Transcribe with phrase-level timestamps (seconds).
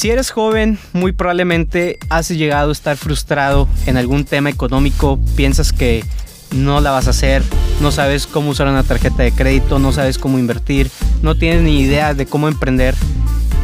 [0.00, 5.74] Si eres joven, muy probablemente has llegado a estar frustrado en algún tema económico, piensas
[5.74, 6.02] que
[6.52, 7.42] no la vas a hacer,
[7.82, 10.90] no sabes cómo usar una tarjeta de crédito, no sabes cómo invertir,
[11.20, 12.94] no tienes ni idea de cómo emprender.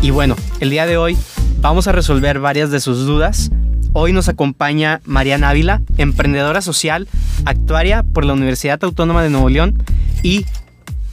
[0.03, 1.17] Y bueno, el día de hoy
[1.62, 3.50] vamos a resolver varias de sus dudas.
[3.95, 7.09] Hoy nos acompaña Mariana Ávila, emprendedora social,
[7.46, 9.82] actuaria por la Universidad Autónoma de Nuevo León
[10.23, 10.45] y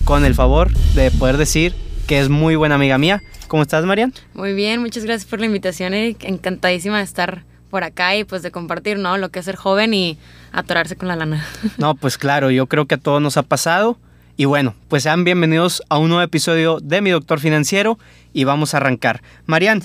[0.03, 1.73] con el favor de poder decir
[2.07, 3.21] que es muy buena amiga mía.
[3.47, 4.13] ¿Cómo estás, Marian?
[4.33, 6.23] Muy bien, muchas gracias por la invitación, Eric.
[6.23, 9.17] Encantadísima de estar por acá y pues de compartir, ¿no?
[9.17, 10.17] Lo que es ser joven y
[10.51, 11.45] atorarse con la lana.
[11.77, 13.97] No, pues claro, yo creo que a todos nos ha pasado.
[14.35, 17.99] Y bueno, pues sean bienvenidos a un nuevo episodio de Mi Doctor Financiero
[18.33, 19.21] y vamos a arrancar.
[19.45, 19.83] Marian,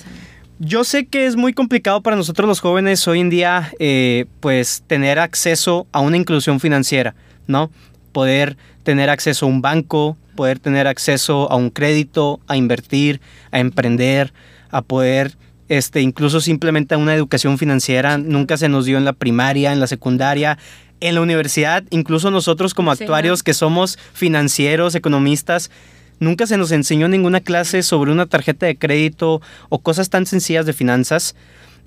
[0.57, 4.83] yo sé que es muy complicado para nosotros los jóvenes hoy en día, eh, pues
[4.87, 7.15] tener acceso a una inclusión financiera,
[7.47, 7.71] ¿no?
[8.11, 13.59] Poder tener acceso a un banco, poder tener acceso a un crédito, a invertir, a
[13.59, 14.33] emprender,
[14.71, 15.37] a poder
[15.69, 18.17] este, incluso simplemente a una educación financiera.
[18.17, 20.57] Nunca se nos dio en la primaria, en la secundaria,
[20.99, 25.71] en la universidad, incluso nosotros como actuarios que somos financieros, economistas,
[26.19, 30.65] nunca se nos enseñó ninguna clase sobre una tarjeta de crédito o cosas tan sencillas
[30.65, 31.35] de finanzas.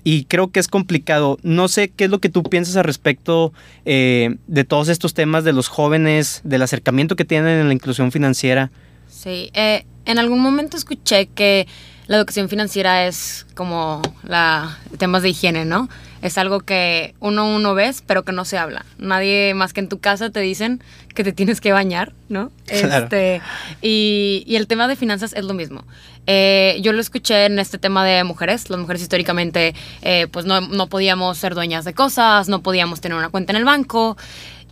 [0.03, 1.37] Y creo que es complicado.
[1.43, 3.53] No sé qué es lo que tú piensas al respecto
[3.85, 8.11] eh, de todos estos temas de los jóvenes, del acercamiento que tienen en la inclusión
[8.11, 8.71] financiera.
[9.07, 11.67] Sí, eh, en algún momento escuché que
[12.07, 15.89] la educación financiera es como la temas de higiene, ¿no?
[16.21, 18.85] Es algo que uno uno ves, pero que no se habla.
[18.97, 20.81] Nadie más que en tu casa te dicen
[21.13, 22.51] que te tienes que bañar, ¿no?
[22.65, 23.05] Claro.
[23.05, 23.41] Este,
[23.81, 25.83] y, y el tema de finanzas es lo mismo.
[26.25, 28.69] Eh, yo lo escuché en este tema de mujeres.
[28.69, 33.17] Las mujeres históricamente, eh, pues no, no podíamos ser dueñas de cosas, no podíamos tener
[33.17, 34.17] una cuenta en el banco.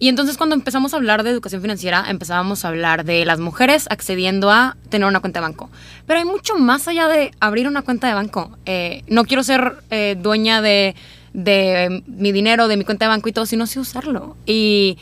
[0.01, 3.85] Y entonces cuando empezamos a hablar de educación financiera, empezábamos a hablar de las mujeres
[3.91, 5.69] accediendo a tener una cuenta de banco.
[6.07, 8.57] Pero hay mucho más allá de abrir una cuenta de banco.
[8.65, 10.95] Eh, no quiero ser eh, dueña de,
[11.33, 14.35] de mi dinero, de mi cuenta de banco y todo, si no sé usarlo.
[14.47, 14.97] Y,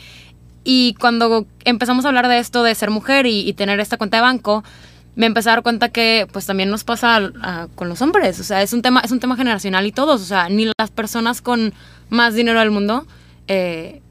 [1.00, 4.64] cuando empezamos a hablar de esto de ser mujer y, tener esta cuenta de banco,
[5.16, 7.32] me empecé a dar cuenta que pues también nos pasa
[7.74, 8.38] con los hombres.
[8.38, 10.20] O sea, es un tema, es un tema generacional y todos.
[10.20, 11.72] O sea, ni las personas con
[12.10, 13.06] más dinero del mundo
[13.48, 14.02] eh,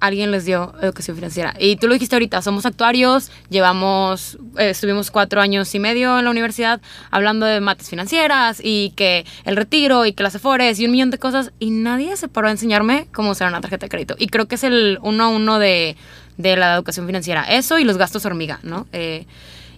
[0.00, 1.54] alguien les dio educación financiera.
[1.58, 6.24] Y tú lo dijiste ahorita, somos actuarios, llevamos, eh, estuvimos cuatro años y medio en
[6.24, 6.80] la universidad
[7.10, 11.10] hablando de mates financieras y que el retiro y que las afores y un millón
[11.10, 14.16] de cosas y nadie se paró a enseñarme cómo usar una tarjeta de crédito.
[14.18, 15.96] Y creo que es el uno a uno de,
[16.36, 17.42] de la educación financiera.
[17.44, 18.86] Eso y los gastos hormiga, ¿no?
[18.92, 19.26] Eh,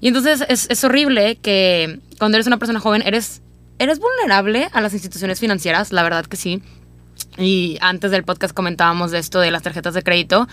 [0.00, 3.42] y entonces es, es horrible que cuando eres una persona joven eres,
[3.78, 6.62] eres vulnerable a las instituciones financieras, la verdad que sí.
[7.36, 10.48] Y antes del podcast comentábamos de esto de las tarjetas de crédito.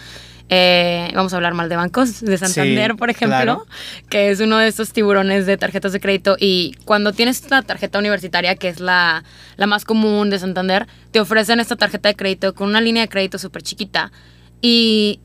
[0.48, 3.66] Eh, vamos a hablar mal de bancos, de Santander, Sí, por ejemplo, claro.
[4.10, 6.38] que es uno de estos tiburones de tarjetas de crédito.
[6.40, 9.24] Y cuando tienes una tarjeta universitaria, que es la,
[9.58, 13.10] la más común de Santander, te ofrecen esta tarjeta de crédito con una línea de
[13.10, 14.12] crédito súper chiquita.
[14.62, 15.20] Y,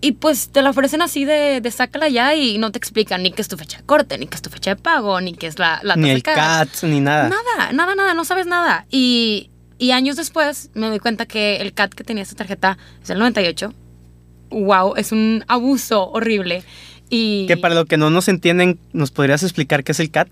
[0.00, 3.30] y pues te la ofrecen así de, de sácala ya y no te explican ni
[3.30, 5.46] qué es tu fecha de corte, ni qué es tu fecha de pago, ni qué
[5.46, 7.28] es la, la Ni el CAT, ni nada.
[7.28, 8.84] Nada, nada, nada, no sabes nada.
[8.90, 13.10] Y, y años después me doy cuenta que el CAT que tenía esta tarjeta es
[13.10, 13.72] el 98.
[14.50, 16.62] Wow, es un abuso horrible.
[17.10, 20.28] Y Que para lo que no nos entienden, ¿nos podrías explicar qué es el CAT?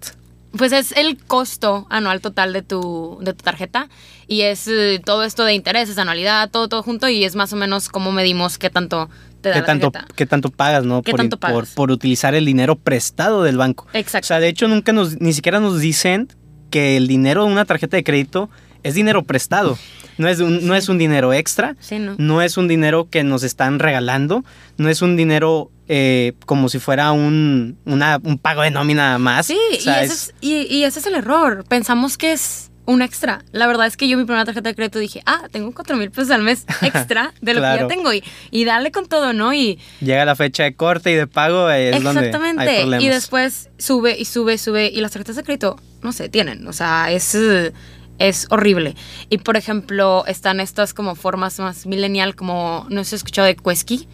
[0.57, 3.89] pues es el costo anual total de tu, de tu tarjeta
[4.29, 7.57] y es eh, todo esto de intereses, anualidad, todo, todo junto y es más o
[7.57, 10.15] menos cómo medimos qué tanto te da ¿Qué la tanto, tarjeta.
[10.15, 11.03] qué tanto pagas, no?
[11.03, 11.71] ¿Qué por, tanto por- pagas?
[11.75, 13.89] por utilizar el dinero prestado del banco.
[13.93, 14.29] O Exacto.
[14.29, 16.29] sea, de hecho, nunca nos, ni siquiera nos dicen
[16.71, 18.49] que el dinero de una tarjeta de crédito
[18.85, 19.77] es dinero prestado.
[20.17, 22.15] No es un, no es un dinero extra, Sí, ¿no?
[22.19, 24.45] no es un dinero que nos están regalando,
[24.77, 29.47] no es un dinero eh, como si fuera un, una- un pago de nómina más.
[29.47, 31.65] Sí, O sea, y, ese es, y, y ese es el error.
[31.69, 33.43] Pensamos que es un extra.
[33.51, 36.11] La verdad es que yo mi primera tarjeta de crédito dije, ah, tengo cuatro mil
[36.13, 38.13] pesos al mes extra de lo que ya tengo.
[38.13, 39.53] Y, y dale con todo, ¿no?
[39.53, 43.05] Y Llega la fecha de corte y de pago, es donde hay exactamente.
[43.05, 44.87] Y después sube y sube, sube.
[44.95, 46.67] Y las tarjetas de crédito, no sé, tienen.
[46.69, 47.73] O sea, es, eh,
[48.19, 48.95] es horrible.
[49.29, 53.57] Y por ejemplo, están estas como formas más millennial, como, no si has escuchado de
[53.57, 54.09] Quesky.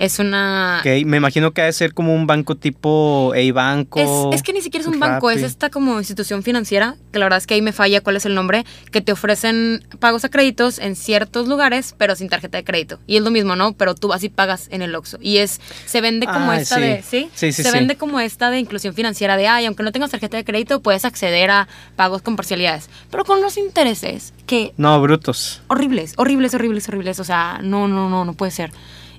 [0.00, 0.80] Es una...
[1.04, 4.00] Me imagino que ha de ser como un banco tipo A-Banco.
[4.32, 7.26] Es, es que ni siquiera es un banco, es esta como institución financiera, que la
[7.26, 10.30] verdad es que ahí me falla cuál es el nombre, que te ofrecen pagos a
[10.30, 12.98] créditos en ciertos lugares, pero sin tarjeta de crédito.
[13.06, 13.74] Y es lo mismo, ¿no?
[13.74, 15.18] Pero tú vas y pagas en el Oxxo.
[15.20, 16.80] Y es, se vende como Ah, esta sí.
[16.80, 17.28] de, ¿sí?
[17.34, 20.38] Sí, sí, se vende como esta de inclusión financiera de, ay, aunque no tengas tarjeta
[20.38, 22.88] de crédito, puedes acceder a pagos con parcialidades.
[23.10, 25.60] Pero con los intereses, que No, brutos.
[25.68, 27.20] horribles, horribles, horribles, horribles.
[27.20, 28.72] O sea, no, no, no, no puede ser.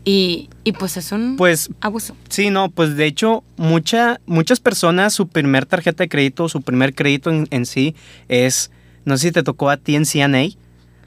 [0.03, 2.15] Y, y pues es un Pues abuso.
[2.29, 6.95] Sí, no, pues de hecho, mucha, muchas personas, su primer tarjeta de crédito, su primer
[6.95, 7.95] crédito en, en sí
[8.27, 8.71] es
[9.05, 10.49] No sé si te tocó a ti en CNA,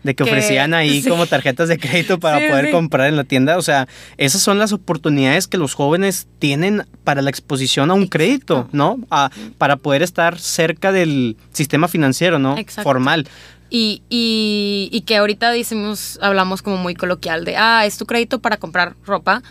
[0.05, 1.09] de que, Que- ofrecían ahí sí.
[1.09, 2.71] como tarjetas de crédito para Sí, poder sí.
[2.73, 3.57] comprar en la tienda.
[3.59, 8.03] O sea, esas son las oportunidades que los jóvenes tienen para la exposición a un
[8.03, 8.19] Exacto.
[8.19, 8.99] crédito, ¿no?
[9.11, 12.59] A- para poder estar cerca del sistema financiero, ¿no?
[12.59, 12.89] Exacto.
[12.89, 13.27] Formal.
[13.77, 18.39] Y, y, y que ahorita decimos, hablamos como muy coloquial de, ah, es tu crédito
[18.39, 19.43] para comprar ropa,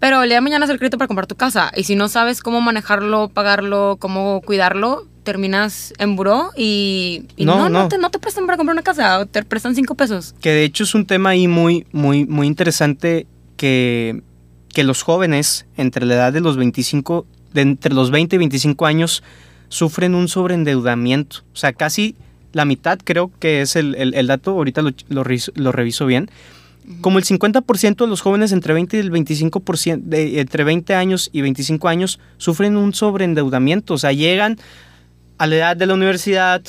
[0.00, 1.70] pero el día de mañana es el crédito para comprar tu casa.
[1.76, 7.58] Y si no sabes cómo manejarlo, pagarlo, cómo cuidarlo, terminas en buró y, y No,
[7.58, 7.88] no, no, no.
[7.88, 10.34] te, no te prestan para comprar una casa, te prestan cinco pesos.
[10.40, 14.24] Que de hecho es un tema ahí muy, muy, muy interesante que,
[14.70, 18.84] que los jóvenes entre la edad de los 25, de entre los 20 y 25
[18.84, 19.22] años,
[19.68, 21.44] sufren un sobreendeudamiento.
[21.52, 22.16] O sea, casi
[22.52, 26.06] la mitad creo que es el, el- el dato, ahorita lo, lo reviso- lo reviso
[26.06, 26.30] bien.
[27.02, 31.30] Como el 50% de los jóvenes entre 20 y el 25%, de, entre 20 años
[31.32, 33.94] y 25 años, sufren un sobreendeudamiento.
[33.94, 34.58] O sea, llegan
[35.38, 36.62] a la edad de la universidad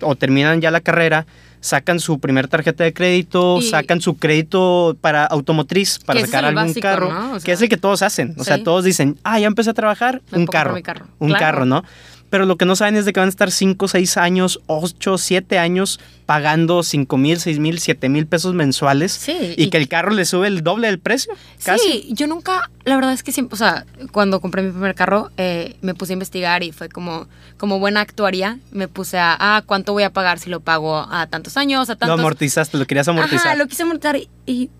[0.00, 1.26] o terminan ya la carrera,
[1.60, 6.46] sacan su primer tarjeta de crédito, Y- sacan su crédito para automotriz, para Que sacar
[6.46, 7.30] algún básico, carro, ¿no?
[7.32, 8.34] O que sea, es el que todos hacen.
[8.38, 10.74] O sea, todos dicen, ah, ya empecé a trabajar, Me un carro.
[10.74, 10.82] Un
[11.28, 11.38] Claro.
[11.38, 11.84] carro, ¿no?
[12.32, 15.18] Pero lo que no saben es de que van a estar 5, 6 años, 8,
[15.18, 19.76] 7 años pagando 5 mil, 6 mil, 7 mil pesos mensuales Sí, y, y- que
[19.76, 21.34] el carro le sube el doble del precio.
[21.62, 21.84] Casi.
[21.86, 25.30] Sí, yo nunca, la verdad es que siempre, o sea, cuando compré mi primer carro,
[25.36, 29.62] eh, me puse a investigar y fue como, como buena actuaria, me puse a, ah,
[29.66, 32.18] ¿cuánto voy a pagar si lo pago a tantos años, a Lo tantos...
[32.18, 33.48] amortizaste, lo querías amortizar.
[33.48, 34.70] Ajá, lo quise amortizar y, y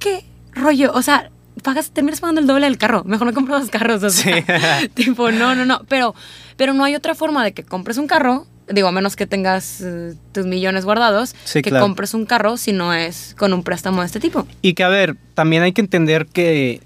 [0.00, 0.24] ¿qué
[0.54, 0.90] rollo?
[0.92, 1.30] O sea,
[1.62, 4.42] pagas, terminas pagando el doble del carro, mejor me compro dos carros, o sea,
[4.80, 4.88] Sí.
[4.94, 6.14] tipo, no, no, no, pero,
[6.56, 9.80] pero no hay otra forma de que compres un carro, digo, a menos que tengas
[9.80, 11.84] eh, tus millones guardados, Sí, que claro.
[11.84, 14.46] compres un carro si no es con un préstamo de este tipo.
[14.62, 16.82] Y que, a ver, también hay que entender que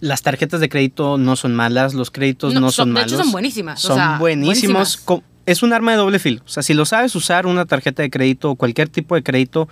[0.00, 3.12] las tarjetas de crédito no son malas, los créditos no, son, de malos.
[3.12, 3.84] hecho son buenísimas.
[3.84, 5.04] o Son sea, buenísimos.
[5.04, 5.24] buenísimas.
[5.46, 6.42] Es un arma de doble filo.
[6.44, 9.68] O sea, si lo sabes usar, una tarjeta de crédito o cualquier tipo de crédito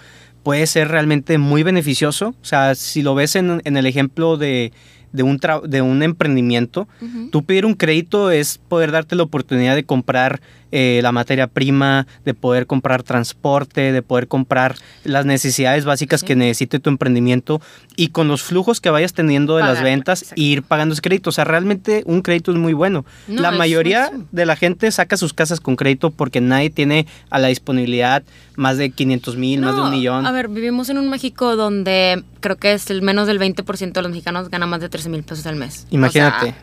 [0.48, 2.28] puede ser realmente muy beneficioso.
[2.40, 4.72] O sea, si lo ves en, en el ejemplo de,
[5.12, 7.28] de un, tra- de un emprendimiento, Ujú.
[7.30, 10.40] Tú pedir un crédito es poder darte la oportunidad de comprar
[10.70, 16.26] eh, la materia prima, de poder comprar transporte, de poder comprar las necesidades básicas Sí.
[16.26, 17.62] que necesite tu emprendimiento
[17.96, 20.42] y con los flujos que vayas teniendo de las Pagar, ventas, exacto.
[20.42, 21.30] ir pagando ese crédito.
[21.30, 23.06] O sea, realmente un crédito es muy bueno.
[23.28, 24.28] No, la mayoría buenísimo.
[24.30, 28.22] de la gente saca sus casas con crédito porque nadie tiene a la disponibilidad
[28.56, 30.26] más de 500 mil, más de un No, millón.
[30.26, 34.02] A ver, vivimos en un México donde creo que es el menos del 20% de
[34.02, 35.86] los mexicanos gana más de 13 mil pesos al mes.
[35.90, 36.54] Imagínate.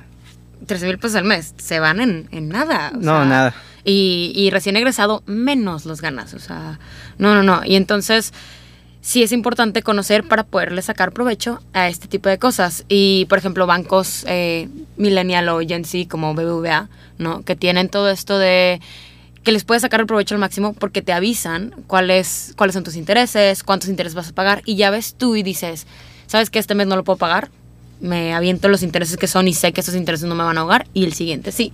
[0.68, 1.54] 13 mil pesos al mes.
[1.58, 2.92] Se van en, en nada.
[2.94, 3.56] o No, sea, nada.
[3.86, 6.34] Y, y recién egresado, menos los ganas.
[6.34, 6.80] O sea,
[7.18, 7.64] no, no, no.
[7.64, 8.34] Y entonces,
[9.00, 12.84] sí es importante conocer para poderle sacar provecho a este tipo de cosas.
[12.90, 14.68] Y, por ejemplo, bancos eh,
[14.98, 16.90] Millennial o Gen Z como BBVA,
[17.20, 17.44] ¿no?
[17.44, 18.82] Que tienen todo esto de
[19.44, 22.96] que les puedes sacar el provecho al máximo porque te avisan cuáles, cuáles son tus
[22.96, 24.62] intereses, cuántos intereses vas a pagar.
[24.66, 25.86] Y ya ves tú y dices,
[26.26, 27.52] ¿sabes que este mes no lo puedo pagar?
[28.02, 30.62] Me aviento los intereses que son y sé que esos intereses no me van a
[30.62, 30.88] ahogar.
[30.94, 31.72] Y el siguiente sí.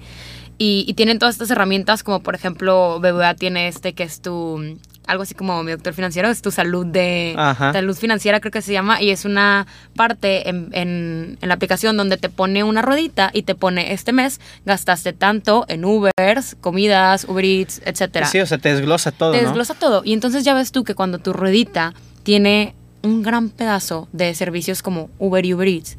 [0.58, 4.78] Y, y tienen todas estas herramientas, como por ejemplo, BBVA tiene este que es tu,
[5.08, 7.74] algo así como mi doctor financiero, es tu salud de, Ajá.
[7.74, 9.66] salud financiera creo que se llama, y es una
[9.96, 14.12] parte en, en- en la aplicación donde te pone una ruedita y te pone este
[14.14, 18.28] mes gastaste tanto en Ubers, comidas, Uber Eats, etcétera.
[18.28, 19.44] Sí, o sea, te desglosa todo, te ¿no?
[19.48, 20.04] desglosa todo.
[20.06, 24.84] Y entonces ya ves tú que cuando tu ruedita tiene un gran pedazo de servicios
[24.84, 25.98] como Uber y Uber Eats,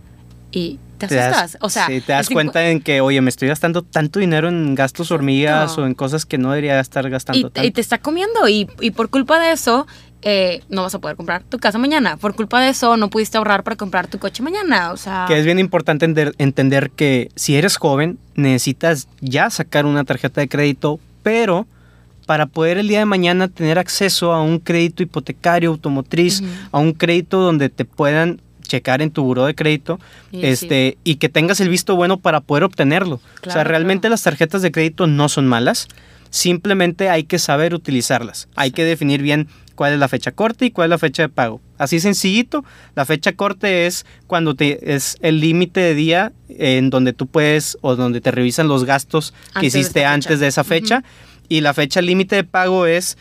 [0.53, 1.59] y te Te das- asustas.
[1.63, 4.75] o sea, sí, te das cuenta en que, oye, me estoy gastando tanto dinero en
[4.77, 7.65] gastos hormigas o en cosas que no debería estar gastando y, tanto.
[7.65, 9.87] y te está comiendo y, y por culpa de eso
[10.25, 12.17] eh, no vas a poder comprar tu casa mañana.
[12.17, 14.93] Por culpa de eso no pudiste ahorrar para comprar tu coche mañana.
[14.93, 19.85] O sea, Que es bien importante enter- entender que si eres joven, necesitas ya sacar
[19.87, 21.67] una tarjeta de crédito, pero
[22.27, 26.41] para poder el día de mañana tener acceso a un crédito hipotecario, automotriz,
[26.71, 28.41] a un crédito donde te puedan
[28.73, 30.01] checar en tu buró de crédito
[30.31, 33.21] Y este y que tengas el visto bueno para poder obtenerlo.
[33.47, 34.13] o sea, realmente claro.
[34.15, 35.89] las tarjetas de crédito no son malas,
[36.31, 38.49] simplemente hay que saber utilizarlas.
[38.57, 38.75] Hay Sí.
[38.77, 41.61] que definir bien cuál es la fecha corte y cuál es la fecha de pago.
[41.77, 42.65] Así sencillito,
[42.95, 47.77] la fecha corte es cuando te es el límite de día en donde tú puedes
[47.83, 51.03] o donde te revisan los gastos que Antes hiciste antes de esa fecha
[51.49, 53.19] y la fecha límite de pago es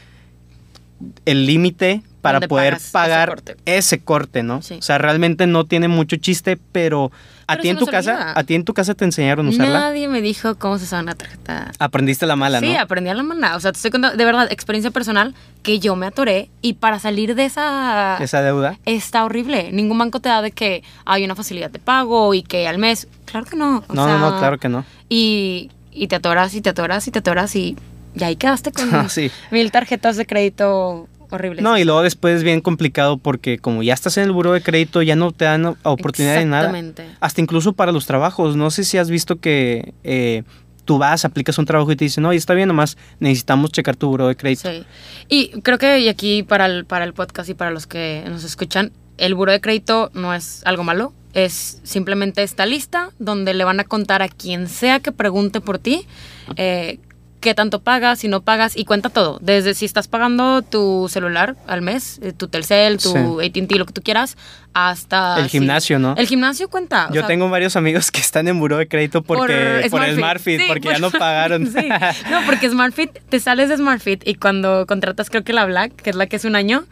[1.25, 3.58] el límite para poder ese pagar corte.
[3.66, 4.62] ese corte, ¿no?
[4.62, 4.75] Sí.
[4.75, 7.12] O sea, realmente no tiene mucho chiste, pero
[7.48, 8.34] a ti en tu casa, olvida.
[8.36, 9.80] a ti en tu casa te enseñaron a usarla.
[9.80, 11.72] Nadie me dijo cómo se usaba una tarjeta.
[11.80, 12.80] Aprendiste la mala, sí, ¿no?
[12.80, 13.56] aprendí a la mano.
[13.56, 17.00] O sea, te estoy contando, de verdad, experiencia personal, que yo me atoré y para
[17.00, 18.18] salir de esa...
[18.20, 18.78] Esa deuda.
[18.86, 19.72] Está horrible.
[19.72, 23.08] Ningún banco te da de que hay una facilidad de pago y que al mes...
[23.25, 23.84] Claro que no.
[23.88, 24.86] o No, no, no, claro que no.
[25.10, 27.75] Y, y te atoras y te atoras y te atoras y
[28.13, 29.32] y ahí quedaste con sí.
[29.51, 31.63] mil tarjetas de crédito horribles.
[31.63, 34.61] No, y luego después es bien complicado porque como ya estás en el buro de
[34.61, 36.63] crédito, ya no te dan oportunidad de nada.
[36.63, 37.05] Exactamente.
[37.19, 38.55] Hasta incluso para los trabajos.
[38.55, 40.43] No sé si has visto que eh,
[40.85, 43.95] tú vas, aplicas un trabajo y te dicen, no, y está bien, nomás necesitamos checar
[43.95, 44.69] tu buro de crédito.
[44.69, 44.83] Sí.
[45.29, 48.43] Y creo que y aquí para el, para el podcast y para los que nos
[48.43, 51.13] escuchan, el buro de crédito no es algo malo.
[51.33, 55.79] Es simplemente esta lista donde le van a contar a quien sea que pregunte por
[55.79, 56.05] ti
[56.57, 57.00] eh,
[57.41, 59.39] qué tanto pagas, si no pagas y cuenta todo.
[59.41, 63.10] Desde si estás pagando tu celular al mes, eh, tu Telcel, tu
[63.41, 63.48] Sí.
[63.48, 64.38] AT&T, lo que tú quieras,
[64.74, 65.38] hasta...
[65.38, 65.50] El sí.
[65.57, 66.15] gimnasio, ¿no?
[66.17, 67.07] El gimnasio cuenta.
[67.12, 70.17] Yo sea, tengo varios amigos que están en buro de crédito porque, por, SmartFit.
[70.17, 71.63] SmartFit, Sí, porque por- ya no pagaron.
[71.63, 76.12] No, porque SmartFit, te sales de SmartFit y cuando contratas creo que la Black, que
[76.12, 76.86] es la que es un año,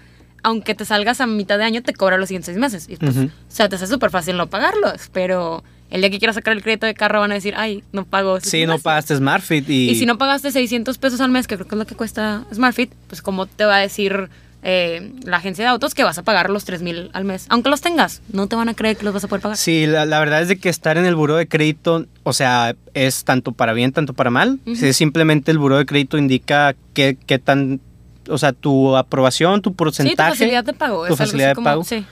[0.44, 2.88] aunque te salgas a mitad de año, te cobra los siguientes seis meses.
[2.90, 3.16] Y pues.
[3.16, 6.62] O sea, te hace súper fácil no pagarlos, pero el día que quieras sacar el
[6.64, 8.40] crédito de carro van a decir, ay, no pago.
[8.42, 8.84] sí, no gimnasio".
[8.84, 9.90] pagaste SmartFit y...
[9.90, 12.46] Y si no pagaste 600 pesos al mes, que creo que es lo que cuesta
[12.54, 14.30] SmartFit, pues cómo te va a decir
[14.62, 17.46] eh, la agencia de autos que vas a pagar los 3 mil al mes.
[17.50, 19.58] Aunque los tengas, no te van a creer que los vas a poder pagar.
[19.58, 22.76] Sí, la, la verdad es de que estar en el buro de crédito, o sea,
[22.94, 24.60] es tanto para bien, tanto para mal.
[24.76, 27.80] Sí, simplemente el buro de crédito indica qué, qué tan,
[28.28, 30.30] o sea, tu aprobación, tu Sí, tu porcentaje.
[30.32, 31.08] facilidad de pago.
[31.08, 31.84] tu facilidad de como- pago.
[31.86, 32.06] Sí.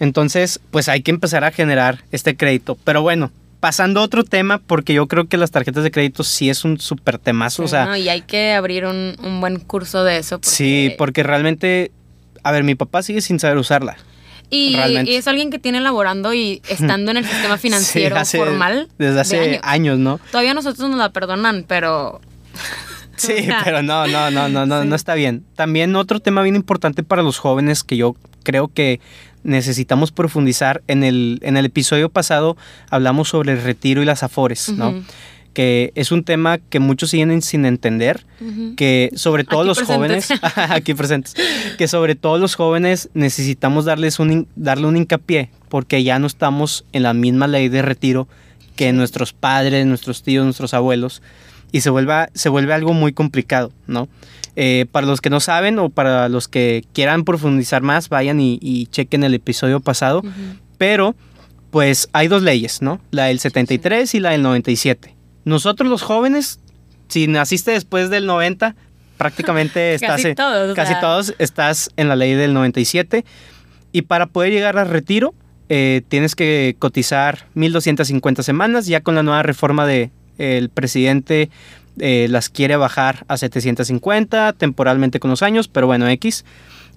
[0.00, 2.76] Entonces, pues hay que empezar a generar este crédito.
[2.84, 6.48] Pero bueno, pasando a otro tema, porque yo creo que las tarjetas de crédito sí
[6.50, 7.64] es un súper temazo.
[7.64, 10.38] o sea, no, y hay que abrir un, un buen curso de eso.
[10.38, 11.90] Porque, sí, porque realmente,
[12.44, 13.96] a ver, mi papá sigue sin saber usarla.
[14.50, 14.76] y,
[15.08, 18.88] es alguien que tiene laborando y estando en el sistema financiero Sí, hace- formal.
[18.98, 19.60] Desde de hace años.
[19.64, 20.20] años, ¿no?
[20.30, 22.20] Todavía nosotros nos la perdonan, pero.
[23.18, 24.88] Sí, pero no, no, no, no, no, Sí.
[24.88, 25.44] no está bien.
[25.56, 28.14] También otro tema bien importante para los jóvenes que yo
[28.48, 28.98] creo que
[29.44, 30.80] necesitamos profundizar.
[30.88, 32.56] En el, en el episodio pasado
[32.88, 34.88] hablamos sobre el retiro y las afores, ¿no?
[34.90, 35.02] Ujú.
[35.52, 38.74] Que es un tema que muchos siguen sin entender, Ujú.
[38.74, 40.26] que sobre todo Aquí los presentes.
[40.28, 40.40] jóvenes,
[40.70, 41.34] aquí presentes,
[41.76, 46.84] que sobre todo los jóvenes necesitamos darles un, darle un hincapié, porque ya no estamos
[46.92, 48.28] en la misma ley de retiro
[48.76, 51.20] que nuestros padres, nuestros tíos, nuestros abuelos,
[51.72, 54.08] y se vuelve, se vuelve algo muy complicado, ¿no?
[54.56, 58.58] Eh, para los que no saben o para los que quieran profundizar más, vayan y,
[58.60, 60.30] y chequen el episodio pasado, Ujú.
[60.78, 61.14] pero
[61.70, 63.00] pues hay dos leyes, ¿no?
[63.10, 65.14] La del 73 y la del 97.
[65.44, 66.60] Nosotros los jóvenes,
[67.08, 68.74] si naciste después del 90,
[69.16, 71.00] prácticamente estás Casi en- todos, o casi sea.
[71.00, 73.24] todos estás en la ley del 97
[73.92, 75.34] y para poder llegar al retiro
[75.68, 81.50] eh, tienes que cotizar 1250 semanas, ya con la nueva reforma de el presidente
[81.98, 86.44] eh, las quiere bajar a 750 temporalmente con los años, pero bueno, X.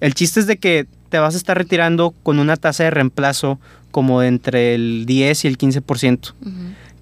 [0.00, 3.60] El chiste es de que te vas a estar retirando con una tasa de reemplazo
[3.90, 6.34] como de entre el 10 y el 15%.
[6.40, 6.50] Ujú.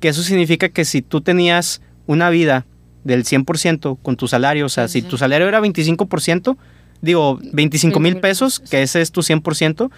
[0.00, 2.66] Que eso significa que si tú tenías una vida
[3.04, 6.56] del 100% con tu salario, o sea, si tu salario era 25%,
[7.00, 9.90] digo, 25 mil 25,000 pesos, que ese es tu 100%,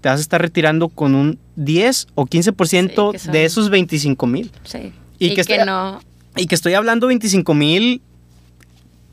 [0.00, 4.50] te vas a estar retirando con un 10 o 15% Sí, de esos 25 mil.
[4.64, 4.92] Sí.
[5.20, 6.00] Y Y, que no.
[6.36, 8.02] Y que estoy hablando 25 mil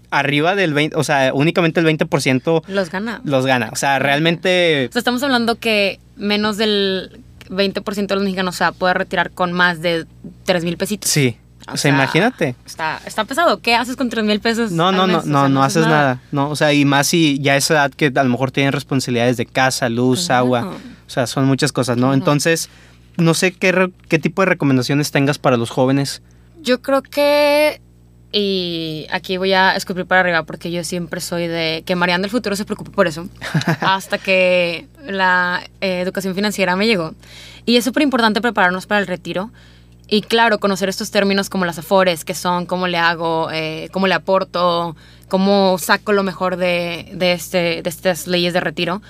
[0.10, 3.22] arriba del 20, o sea, únicamente el 20% Los gana.
[3.26, 3.70] los gana.
[3.74, 4.88] O sea, realmente...
[4.90, 8.98] O sea, estamos hablando que menos del 20% de los mexicanos se va a poder
[8.98, 10.06] retirar con más de
[10.46, 11.10] 3 mil pesitos.
[11.12, 11.38] Sí.
[11.68, 12.56] O O sea, sea, imagínate.
[12.66, 13.60] Está, está pesado.
[13.60, 14.72] ¿Qué haces con 3 mil pesos?
[14.72, 15.20] No, no, no?
[15.20, 16.22] O no, sea, no haces nada.
[16.32, 18.72] No, o sea, y más si ya a esa edad que a lo mejor tienen
[18.72, 20.72] responsabilidades de casa, luz, agua.
[21.06, 22.14] O sea, son muchas cosas, ¿no?
[22.14, 22.70] Entonces,
[23.18, 26.22] no sé qué, qué tipo de recomendaciones tengas para los jóvenes.
[26.62, 27.82] Yo creo que.
[28.32, 32.32] Y aquí voy a escupir para arriba porque yo siempre soy de que Mariana del
[32.32, 33.28] futuro se preocupe por eso.
[33.82, 37.16] hasta que la eh, educación financiera me llegó.
[37.66, 39.52] Y es súper importante prepararnos para el retiro.
[40.10, 44.08] Y claro, conocer estos términos como las afores, que son, cómo le hago, eh, cómo
[44.08, 44.96] le aporto,
[45.28, 49.02] cómo saco lo mejor de, de, este, de estas leyes de retiro,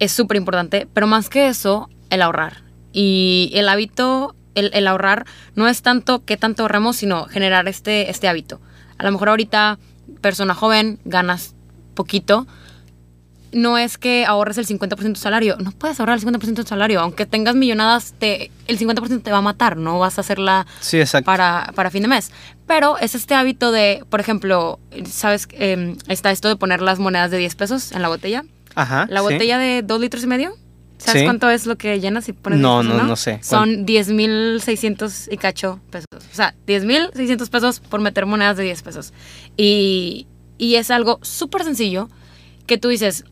[0.00, 0.88] es súper importante.
[0.92, 2.63] Pero más que eso, el ahorrar.
[2.94, 8.08] Y el hábito, el, el ahorrar, no es tanto qué tanto ahorramos, sino generar este,
[8.08, 8.60] este hábito.
[8.96, 9.78] A lo mejor ahorita,
[10.22, 11.54] persona joven, ganas
[11.94, 12.46] poquito,
[13.54, 15.56] no es que ahorres el 50% de tu salario.
[15.58, 17.00] No puedes ahorrar el 50% de tu salario.
[17.00, 19.76] Aunque tengas millonadas, te, el 50% te va a matar.
[19.76, 22.32] No vas a hacerla Sí, para, para fin de mes.
[22.66, 25.46] Pero es este hábito de, por ejemplo, ¿sabes?
[25.52, 28.44] Eh, está esto de poner las monedas de 10 pesos en la botella.
[28.74, 29.06] Ajá.
[29.08, 29.24] La sí.
[29.32, 30.56] botella de 2 litros y medio.
[31.04, 31.26] ¿Sabes Sí.
[31.26, 32.58] cuánto es lo que llenas y pones?
[32.60, 33.38] No, 10 pesos, no, no sé.
[33.42, 36.06] Son 10.600 y cacho pesos.
[36.32, 39.12] O sea, 10.600 pesos por meter monedas de 10 pesos.
[39.56, 40.26] Y,
[40.58, 42.08] y es algo súper sencillo
[42.66, 43.24] que tú dices,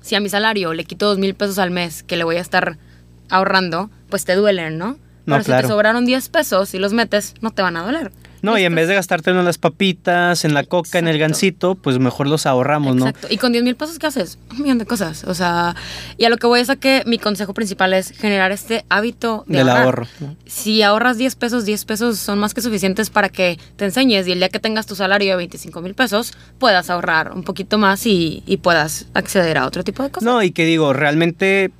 [0.00, 2.78] si a mi salario le quito 2.000 pesos al mes que le voy a estar
[3.30, 4.98] ahorrando, pues te duelen, ¿no?
[5.26, 8.12] No, Pero si te sobraron 10 pesos y los metes, no te van a doler.
[8.44, 11.74] No, y en vez de gastártelo en las papitas, en la coca, en el gancito,
[11.74, 13.08] pues mejor los ahorramos, ¿no?
[13.08, 13.28] Exacto.
[13.30, 14.38] Y con 10 mil pesos, ¿qué haces?
[14.50, 15.24] Un millón de cosas.
[15.24, 15.74] O sea,
[16.18, 19.44] y a lo que voy es a que mi consejo principal es generar este hábito
[19.46, 19.84] de Del ahorrar.
[19.84, 20.06] ahorro.
[20.20, 20.36] ¿no?
[20.46, 24.32] Si ahorras 10 pesos, 10 pesos son más que suficientes para que te enseñes y
[24.32, 28.06] el día que tengas tu salario de 25 mil pesos, puedas ahorrar un poquito más
[28.06, 30.24] y, y puedas acceder a otro tipo de cosas.
[30.26, 31.70] No, y que digo, realmente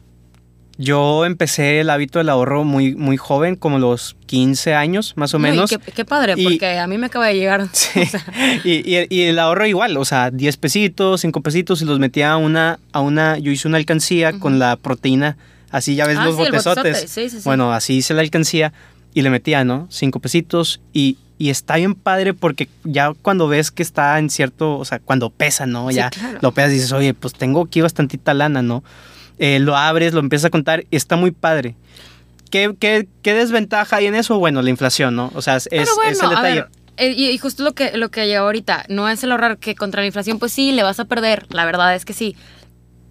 [0.76, 5.38] yo empecé el hábito del ahorro muy, muy joven, como los 15 años, más o
[5.38, 5.70] No, y menos.
[5.70, 7.68] qué, qué padre, Y- porque a mí me acaba de llegar.
[7.72, 8.00] Sí.
[8.00, 8.24] o sea,
[8.64, 12.32] Y, y- y el ahorro igual, o sea, 10 pesitos, 5 pesitos y los metía
[12.32, 15.36] a una, a una, yo hice una alcancía con la proteína,
[15.70, 16.84] así ya ves Ah, los sí, botezotes.
[16.84, 17.42] botezote, sí, sí.
[17.44, 18.72] Bueno, así hice la alcancía
[19.12, 19.86] y le metía, ¿no?
[19.90, 24.76] 5 pesitos y, y está bien padre porque ya cuando ves que está en cierto,
[24.78, 25.88] o sea, cuando pesa, ¿no?
[25.90, 26.38] Sí, ya claro.
[26.42, 28.82] lo pesas y dices, oye, pues tengo aquí bastantita lana, ¿no?
[29.38, 31.74] Eh, lo abres, lo empiezas a contar y está muy padre.
[32.50, 34.38] ¿Qué, qué, qué desventaja hay en eso?
[34.38, 35.32] Bueno, la inflación, ¿no?
[35.34, 36.54] O sea, es, el a detalle.
[36.54, 39.58] ver, eh, y, y justo lo que, lo que llegó ahorita, no es el ahorrar
[39.58, 42.36] que contra la inflación, pues sí, le vas a perder, la verdad es que sí.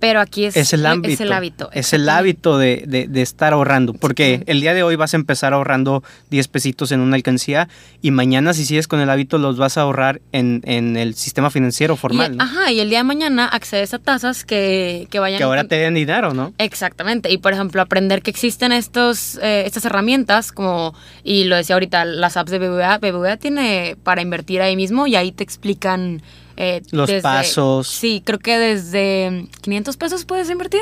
[0.03, 1.07] Pero aquí es, es el hábito.
[1.07, 1.69] Es el hábito.
[1.71, 3.93] Es el hábito de, de- de estar ahorrando.
[3.93, 7.69] Porque el día de hoy vas a empezar ahorrando 10 pesitos en una alcancía
[8.01, 11.49] y mañana si sigues con el hábito los vas a ahorrar en, en el sistema
[11.51, 12.33] financiero formal.
[12.33, 12.43] Y, ¿no?
[12.43, 15.37] Ajá, y el día de mañana accedes a tasas que, que vayan...
[15.37, 16.53] Que ahora te den dinero, ¿no?
[16.57, 20.93] Exactamente, y por ejemplo, aprender que existen estos, eh, estas herramientas, como,
[21.23, 25.15] y lo decía ahorita, las apps de BBVA, BBVA tiene para invertir ahí mismo y
[25.15, 26.21] ahí te explican...
[26.57, 27.87] eh, Los pasos.
[27.87, 30.81] Sí, creo que desde 500 pesos puedes invertir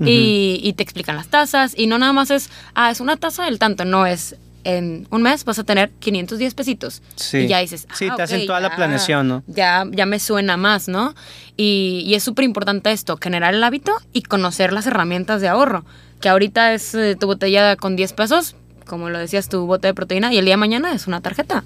[0.00, 3.44] y, y te explican las tasas y no nada más es, ah, es una tasa
[3.44, 4.36] del tanto, no es...
[4.64, 7.02] En un mes vas a tener 510 pesitos.
[7.16, 7.38] Sí.
[7.38, 9.42] Y ya dices, Sí, ah, te hacen toda la ya- planeación, ¿no?
[9.48, 11.16] Ya, ya me suena más, ¿no?
[11.56, 15.84] Y, y es súper importante esto, generar el hábito y conocer las herramientas de ahorro.
[16.20, 18.54] Que ahorita es eh, tu botella con 10 pesos,
[18.86, 21.64] como lo decías, tu bote de proteína, y el día de mañana es una tarjeta.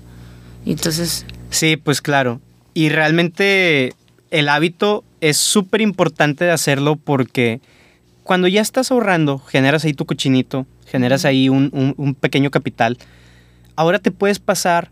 [0.64, 2.40] Y entonces, Sí, pues claro.
[2.76, 3.94] Y realmente
[4.30, 7.62] el hábito es súper importante de hacerlo porque
[8.22, 12.98] cuando ya estás ahorrando, generas ahí tu cochinito, generas ahí un, un- un pequeño capital,
[13.76, 14.90] ahora te puedes pasar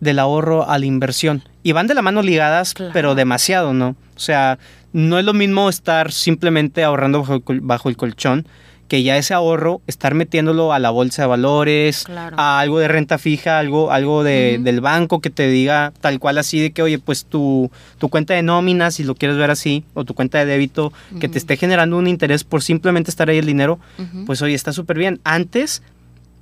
[0.00, 1.42] del ahorro a la inversión.
[1.64, 2.92] Y van de la mano ligadas, Claro.
[2.94, 3.96] pero demasiado, ¿no?
[4.14, 4.60] O sea,
[4.92, 7.24] no es lo mismo estar simplemente ahorrando
[7.62, 8.46] bajo el colchón
[8.88, 12.36] que ya ese ahorro, estar metiéndolo a la bolsa de valores, Claro.
[12.38, 16.38] a algo de renta fija, algo, algo de, del banco que te diga tal cual
[16.38, 19.84] así de que, oye, pues tu, tu cuenta de nómina, si lo quieres ver así,
[19.94, 23.38] o tu cuenta de débito, que te esté generando un interés por simplemente estar ahí
[23.38, 23.78] el dinero,
[24.26, 25.20] pues oye, está súper bien.
[25.24, 25.82] Antes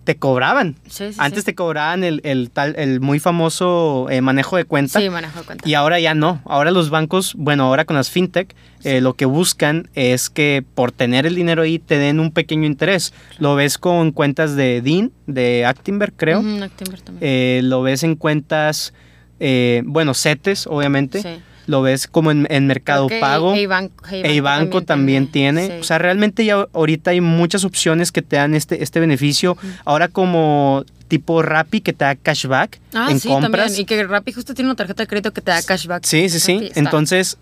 [0.04, 0.76] te cobraban.
[0.88, 1.46] Sí, sí, Antes sí.
[1.46, 5.00] te cobraban el, el tal, el muy famoso eh, manejo de cuenta.
[5.00, 5.68] Sí, manejo de cuenta.
[5.68, 6.40] Y ahora ya no.
[6.44, 10.90] Ahora los bancos, bueno, ahora con las fintech, eh, lo que buscan es que por
[10.90, 13.14] tener el dinero ahí te den un pequeño interés.
[13.38, 16.40] Lo ves con cuentas de DIN, de Actinver, creo.
[16.40, 17.18] Ujú, Actinver también.
[17.20, 18.92] Eh, lo ves en cuentas,
[19.38, 21.22] eh, bueno, CETES, obviamente.
[21.22, 21.28] Sí.
[21.66, 23.54] Lo ves como en, en Mercado Creo que Pago.
[23.54, 25.66] Eibanco, E Banco también tiene.
[25.66, 25.72] sí.
[25.80, 29.56] O sea, realmente ya ahorita hay muchas opciones que te dan este, este beneficio.
[29.84, 33.66] Ahora como tipo Rappi que te da cashback ah, en sí, compras.
[33.66, 33.80] también.
[33.80, 36.04] Y que Rappi justo tiene una tarjeta de crédito que te da cashback.
[36.04, 36.60] Sí, sí, sí.
[36.64, 36.80] Está.
[36.80, 37.36] Entonces,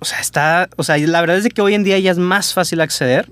[0.00, 2.18] o sea, está, o sea, la verdad es de que hoy en día ya es
[2.18, 3.28] más fácil acceder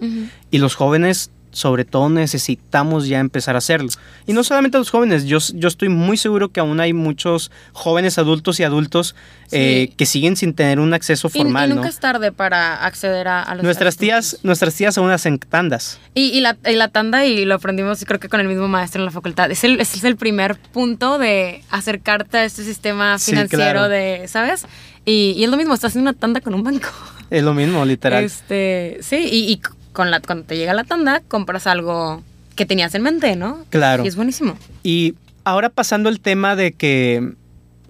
[0.52, 3.90] y los jóvenes sobre todo necesitamos ya empezar a hacerlo.
[4.26, 8.18] Y no solamente los jóvenes, yo, yo estoy muy seguro que aún hay muchos jóvenes
[8.18, 9.14] adultos y adultos
[9.52, 11.88] eh, que siguen sin tener un acceso formal, y, nunca ¿no?
[11.88, 15.98] es tarde para acceder a, a los Nuestras a tías, nuestras tías aún hacen tandas.
[16.14, 19.00] Y, y la, y la tanda, y lo aprendimos creo que con el mismo maestro
[19.00, 23.32] en la facultad, es el, es el primer punto de acercarte a este sistema Sí,
[23.32, 23.88] financiero claro.
[23.88, 24.66] de, ¿sabes?
[25.04, 26.88] Y, y es lo mismo, estás haciendo una tanda con un banco.
[27.30, 28.24] Es lo mismo, literal.
[28.24, 29.60] Este, sí, y, y
[30.00, 32.22] con la, cuando te llega la tanda, compras algo
[32.56, 33.66] que tenías en mente, ¿no?
[33.68, 34.02] Claro.
[34.02, 34.56] Y es buenísimo.
[34.82, 37.34] Y ahora pasando el tema de que,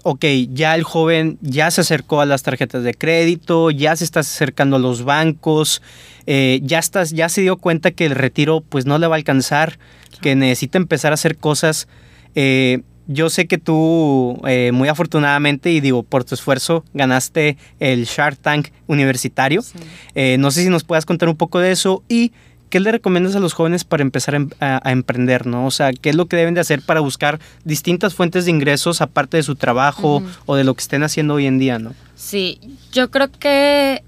[0.03, 4.20] ok, ya el joven ya se acercó a las tarjetas de crédito, ya se está
[4.20, 5.83] acercando a los bancos,
[6.27, 9.18] eh, ya, estás, ya se dio cuenta que el retiro pues no le va a
[9.18, 9.79] alcanzar,
[10.20, 11.87] que necesita empezar a hacer cosas.
[12.35, 18.05] eh, yo sé que tú, eh, muy afortunadamente, y digo, por tu esfuerzo, ganaste el
[18.05, 19.62] Shark Tank universitario.
[19.62, 19.79] Sí.
[20.14, 22.31] Eh, no sé si nos puedas contar un poco de eso y
[22.68, 25.66] qué le recomiendas a los jóvenes para empezar a, em- a- emprender, ¿no?
[25.66, 29.01] O sea, qué es lo que deben de hacer para buscar distintas fuentes de ingresos
[29.01, 31.94] aparte de su trabajo o de lo que estén haciendo hoy en día, ¿no?
[32.14, 32.61] Sí,
[32.92, 34.05] yo creo que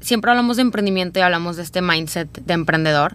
[0.00, 3.14] siempre hablamos de emprendimiento y hablamos de este mindset de emprendedor.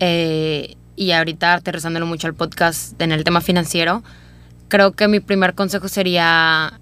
[0.00, 4.02] Eh, y ahorita aterrizándolo mucho al podcast en el tema financiero,
[4.74, 6.80] creo que mi primer consejo sería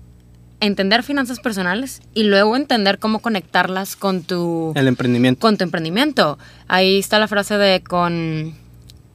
[0.61, 5.39] entender finanzas personales y luego entender cómo conectarlas con tu, El emprendimiento.
[5.43, 6.39] con tu emprendimiento.
[6.69, 8.55] Ahí está la frase de con,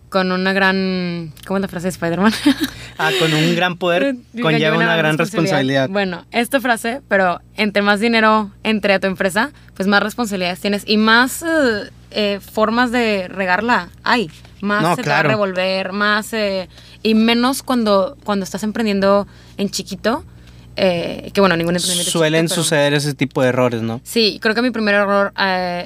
[0.10, 1.34] con una gran...
[1.48, 2.34] ¿Cómo es la frase de Spider-Man?
[3.00, 5.88] Ah, con un gran poder conlleva una, gran responsabilidad.
[5.88, 10.84] Bueno, esta frase, pero entre más dinero entre a tu empresa, pues más responsabilidades tienes
[10.86, 14.32] y más eh, eh, formas de regarla hay.
[14.62, 16.32] Más se te va a revolver, más...
[16.34, 16.70] Eh,
[17.04, 20.24] y menos cuando, cuando estás emprendiendo en chiquito.
[20.76, 22.12] que bueno, ningún emprendimiento.
[22.12, 24.02] Suelen suceder ese tipo de errores, ¿no?
[24.04, 25.34] Sí, creo que mi primer error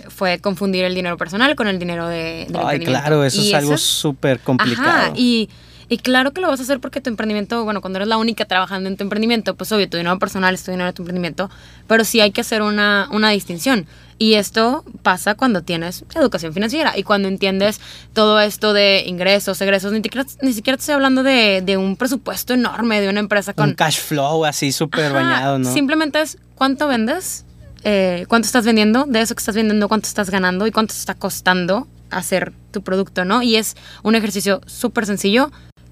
[0.10, 3.78] fue confundir el dinero personal con el dinero de, del Ay, claro, eso es algo
[3.78, 4.90] súper complicado.
[4.90, 5.50] Ajá, y
[5.92, 8.46] y claro que lo vas a hacer porque tu emprendimiento, bueno, cuando eres la única
[8.46, 11.50] trabajando en tu emprendimiento, pues obvio, tu dinero personal es tu dinero de tu emprendimiento,
[11.86, 13.86] pero sí hay que hacer una, una distinción.
[14.18, 17.82] Y esto pasa cuando tienes educación financiera y cuando entiendes
[18.14, 19.92] todo esto de ingresos, egresos.
[19.92, 23.54] Ni siquiera, ni siquiera te estoy hablando de, de, un presupuesto enorme de una empresa
[23.54, 23.72] con...
[23.72, 25.74] Un cash flow así súper bañado, ¿no?
[25.74, 27.44] Simplemente es cuánto vendes,
[27.84, 31.00] eh, cuánto estás vendiendo, de eso que estás vendiendo, cuánto estás ganando y cuánto te
[31.02, 33.42] está costando hacer tu producto, ¿no?
[33.42, 35.52] Y es un ejercicio súper sencillo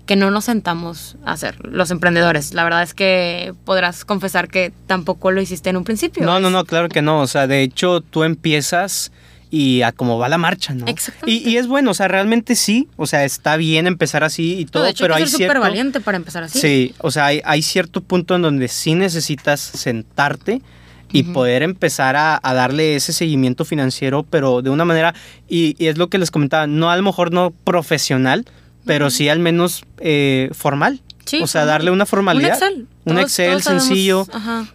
[0.10, 2.56] que no nos sentamos a hacer los emprendedores.
[2.56, 6.26] La verdad es que podrás confesar que tampoco lo hiciste en un principio.
[6.26, 7.22] No, no, no, claro que no.
[7.22, 9.12] O sea, de hecho, tú empiezas
[9.52, 10.88] y a cómo va la marcha, ¿no?
[10.88, 11.48] Exactamente.
[11.48, 14.88] Y, es bueno, o sea, realmente sí, o sea, está bien empezar así y todo,
[14.98, 16.60] pero hay ser súper valiente para empezar así.
[16.60, 20.63] Sí, o sea, hay, cierto punto en donde sí necesitas sentarte
[21.12, 25.13] y poder empezar a, darle ese seguimiento financiero, pero de una manera,
[25.48, 28.48] y, y, es lo que les comentaba, no a lo mejor no profesional,
[28.89, 30.99] pero sí al menos eh, formal.
[31.43, 32.58] o sea, darle una formalidad.
[32.58, 32.88] Un Excel.
[33.06, 34.25] Un Excel sencillo.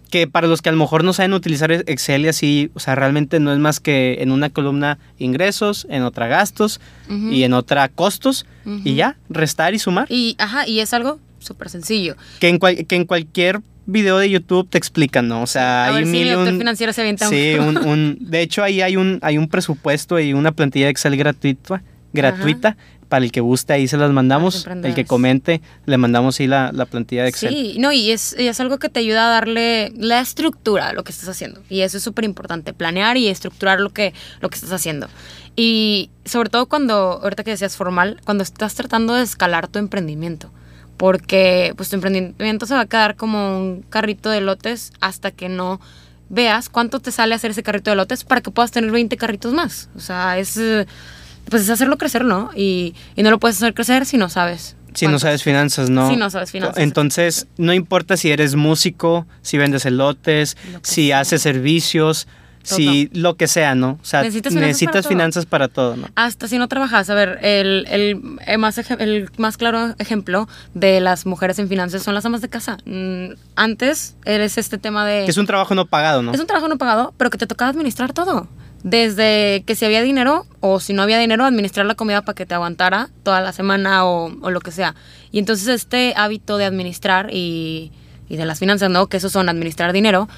[0.09, 2.95] que para los que a lo mejor no saben utilizar Excel y así, o sea,
[2.95, 7.89] realmente no es más que en una columna ingresos, en otra gastos y en otra
[7.89, 8.45] costos.
[8.85, 10.07] Y ya, restar y sumar.
[10.09, 12.15] Y, ajá, y es algo súper sencillo.
[12.39, 15.41] Que en, que en cualquier video de YouTube te explican, ¿no?
[15.41, 19.19] O sea, hay mil un, financiero se avienta Sí, un, de hecho ahí hay un,
[19.21, 23.87] hay un presupuesto y una plantilla de Excel gratuita, gratuita para el que guste, ahí
[23.87, 24.65] se las mandamos.
[24.67, 27.53] El que comente, le mandamos ahí la, la, plantilla de Excel.
[27.53, 31.03] Sí, no, y es, es algo que te ayuda a darle la estructura a lo
[31.03, 31.61] que estás haciendo.
[31.69, 35.07] Y eso es súper importante, planear y estructurar lo que, lo que estás haciendo.
[35.55, 40.51] Y sobre todo cuando, ahorita que decías formal, cuando estás tratando de escalar tu emprendimiento.
[40.97, 45.49] Porque pues tu emprendimiento se va a quedar como un carrito de lotes hasta que
[45.49, 45.81] no
[46.29, 49.53] veas cuánto te sale hacer ese carrito de lotes para que puedas tener 20 carritos
[49.53, 49.89] más.
[49.95, 50.57] O sea, es
[51.49, 52.49] pues es hacerlo crecer, ¿no?
[52.55, 54.75] Y, y no lo puedes hacer crecer si no sabes.
[54.93, 56.09] Si no sabes finanzas, ¿no?
[56.09, 56.81] Si no sabes finanzas.
[56.81, 62.27] Entonces, no importa si eres músico, si vendes elotes, si haces servicios,
[62.63, 63.99] si lo que sea, ¿no?
[64.01, 66.07] O sea, necesitas, finanzas, para todo, ¿no?
[66.15, 67.09] Hasta si no trabajas.
[67.09, 72.15] A ver, el, el, más, el más claro ejemplo de las mujeres en finanzas son
[72.15, 72.77] las amas de casa.
[72.85, 75.25] Mm, antes eres este tema de...
[75.25, 76.31] Que es un trabajo no pagado, ¿no?
[76.31, 78.47] Es un trabajo no pagado, pero que te tocaba administrar todo
[78.85, 82.45] desde que si había dinero o si no había dinero, administrar la comida para que
[82.45, 84.93] te aguantara toda la semana o, lo que sea.
[85.31, 87.91] Y entonces este hábito de administrar y,
[88.29, 89.07] de las finanzas, ¿no?
[89.07, 90.29] Que eso son administrar dinero,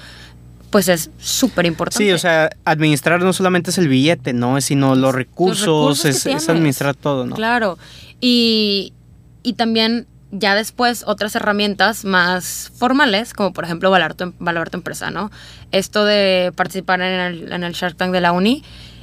[0.70, 2.02] pues es súper importante.
[2.02, 4.58] Sí, o sea, administrar no solamente es el billete, ¿no?
[4.62, 7.36] Sino los recursos, es, es, administrar todo, ¿no?
[7.36, 7.76] Claro.
[8.18, 8.94] Y,
[9.42, 14.76] y también ya después otras herramientas más formales, como por ejemplo valorar tu, valorar tu
[14.76, 15.30] empresa, ¿no?
[15.72, 18.62] Esto de participar en el, en el Shark Tank de la uni,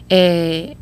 [0.09, 0.77] eh,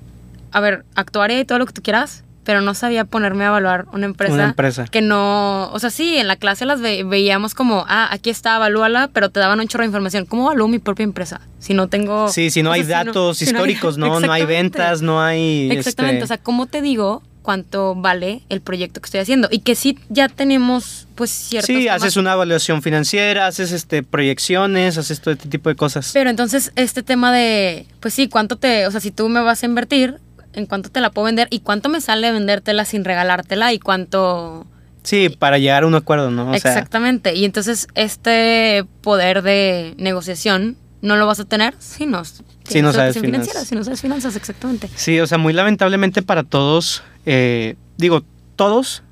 [0.51, 3.85] a ver, actuaría y todo lo que tú quieras, pero no sabía ponerme a evaluar
[3.93, 4.85] una empresa, una empresa.
[4.91, 9.09] que no, o sea, sí, en la clase las veíamos como, ah, aquí está, evalúala,
[9.13, 10.25] pero te daban un chorro de información.
[10.25, 11.41] ¿Cómo evalúo mi propia empresa?
[11.59, 12.27] Si no tengo...
[12.27, 15.71] Sí, si no hay datos históricos, no, no, hay ventas, no hay...
[15.71, 19.59] Exactamente, este o sea, ¿cómo te digo cuánto vale el proyecto que estoy haciendo y
[19.59, 25.21] que sí ya tenemos pues ciertos Sí, haces una evaluación financiera, haces este proyecciones, haces
[25.21, 26.09] todo este tipo de cosas.
[26.13, 29.61] Pero entonces este tema de pues sí, cuánto te, o sea, si tú me vas
[29.61, 30.19] a invertir,
[30.53, 34.65] en cuánto te la puedo vender y cuánto me sale vendértela sin regalártela y cuánto
[35.03, 36.53] Sí, para llegar a un acuerdo, ¿no?
[36.53, 37.35] Exactamente.
[37.35, 42.23] Y entonces este poder de negociación no lo vas a tener si no,
[42.63, 43.67] si no sabes finanzas.
[43.67, 44.89] Si no sabes finanzas, exactamente.
[44.95, 48.23] Sí, o sea, muy lamentablemente para todos, eh, digo,
[48.55, 49.03] todos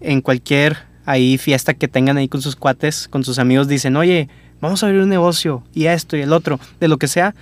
[0.00, 4.28] en cualquier ahí fiesta que tengan ahí con sus cuates, con sus amigos, dicen, oye,
[4.60, 7.34] vamos a abrir un negocio y esto y el otro, de lo que sea.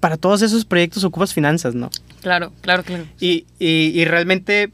[0.00, 1.90] Para todos esos proyectos ocupas finanzas, ¿no?
[2.22, 3.04] Claro, claro, claro.
[3.20, 4.72] Y, y, realmente,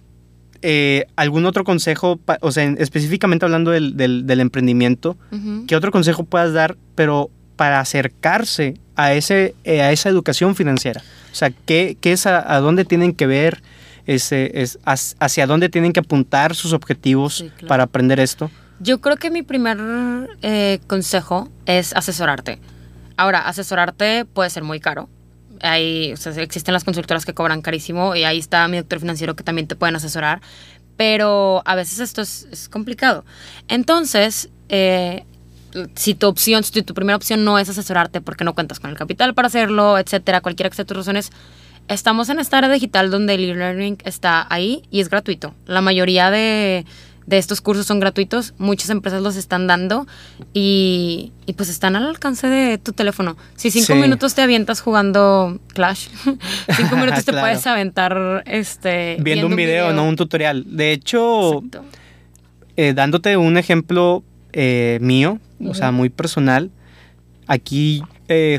[0.62, 5.16] eh, ¿algún otro consejo, o sea, específicamente hablando del, del, emprendimiento,
[5.66, 11.02] qué otro consejo puedas dar, pero para acercarse a, ese, eh, a esa educación financiera?
[11.32, 13.62] O sea, ¿qué, qué es a, dónde tienen que ver,
[14.06, 18.50] es, hacia dónde tienen que apuntar sus objetivos para aprender esto?
[18.78, 19.78] Yo creo que mi primer
[20.42, 22.58] eh, consejo es asesorarte.
[23.16, 25.08] Ahora, asesorarte puede ser muy caro.
[25.62, 29.66] Hay, existen las consultoras que cobran carísimo y ahí está mi doctor financiero que también
[29.66, 30.40] te pueden asesorar.
[30.96, 33.24] pero a veces esto es, es complicado.
[33.68, 35.24] Entonces, eh,
[35.94, 38.96] si tu opción, si tu primera opción no es asesorarte porque no cuentas con el
[38.96, 41.30] capital para hacerlo, etcétera, cualquiera que sea tus razones,
[41.88, 45.54] estamos en esta área digital donde el e-learning está ahí y es gratuito.
[45.66, 46.84] La mayoría de,
[47.26, 50.06] de estos cursos son gratuitos, muchas empresas los están dando
[50.52, 53.36] y, y pues están al alcance de tu teléfono.
[53.56, 53.98] Si cinco Sí.
[54.00, 56.08] minutos te avientas jugando Clash,
[56.76, 57.46] cinco minutos te Claro.
[57.46, 60.64] puedes aventar este, Viendo, un video, no un tutorial.
[60.76, 61.62] De hecho,
[62.76, 64.22] eh, dándote un ejemplo
[64.52, 66.70] eh, mío, o sea, muy personal,
[67.46, 68.58] aquí eh,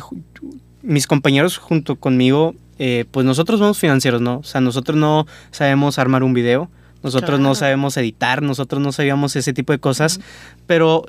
[0.82, 4.40] mis compañeros junto conmigo, eh, pues nosotros somos financieros, ¿no?
[4.40, 6.70] O sea, nosotros no sabemos armar un video,
[7.04, 10.20] nosotros no sabemos editar, nosotros no sabíamos ese tipo de cosas,
[10.66, 11.06] pero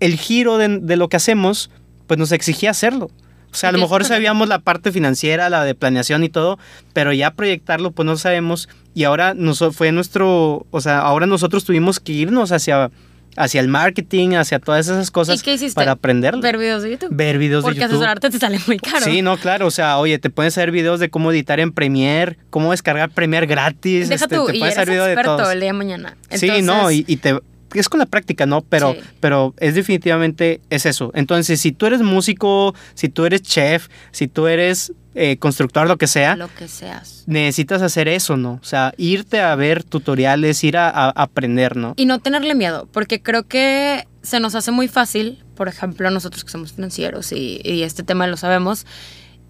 [0.00, 1.70] el giro de, de lo que hacemos,
[2.06, 3.10] pues nos exigía hacerlo.
[3.54, 6.58] O sea, a lo mejor sabíamos la parte financiera, la de planeación y todo,
[6.92, 8.68] pero ya proyectarlo, pues no sabemos.
[8.94, 12.90] Y ahora nos, fue nuestro, o sea, ahora nosotros tuvimos que irnos hacia,
[13.36, 15.74] hacia el marketing, hacia todas esas cosas ¿Y qué hiciste?
[15.74, 16.40] para aprenderlo.
[16.40, 17.08] Ver videos de YouTube.
[17.12, 17.96] Ver videos Porque de YouTube.
[17.96, 19.04] asesorarte te sale muy caro.
[19.04, 19.66] Sí, no, claro.
[19.66, 23.46] O sea, oye, te puedes hacer videos de cómo editar en Premiere, cómo descargar Premiere
[23.46, 24.08] gratis.
[24.08, 25.50] Deja este, tú, te y puedes hacer video de todo.
[25.50, 26.16] el día de mañana.
[26.30, 27.38] Sí, no, y, y te
[27.74, 28.60] es con la práctica, ¿no?
[28.62, 29.00] Pero, Sí.
[29.18, 31.10] pero es definitivamente es eso.
[31.12, 35.96] Entonces, si tú eres músico, si tú eres chef, si tú eres eh, constructor, lo
[35.96, 37.24] que sea, Lo que seas.
[37.26, 38.58] necesitas hacer eso, ¿no?
[38.60, 41.94] O sea, irte a ver tutoriales, ir a, a aprender, ¿no?
[41.96, 46.44] Y no tenerle miedo, porque creo que se nos hace muy fácil, por ejemplo, nosotros
[46.44, 48.86] que somos financieros y, y este tema lo sabemos,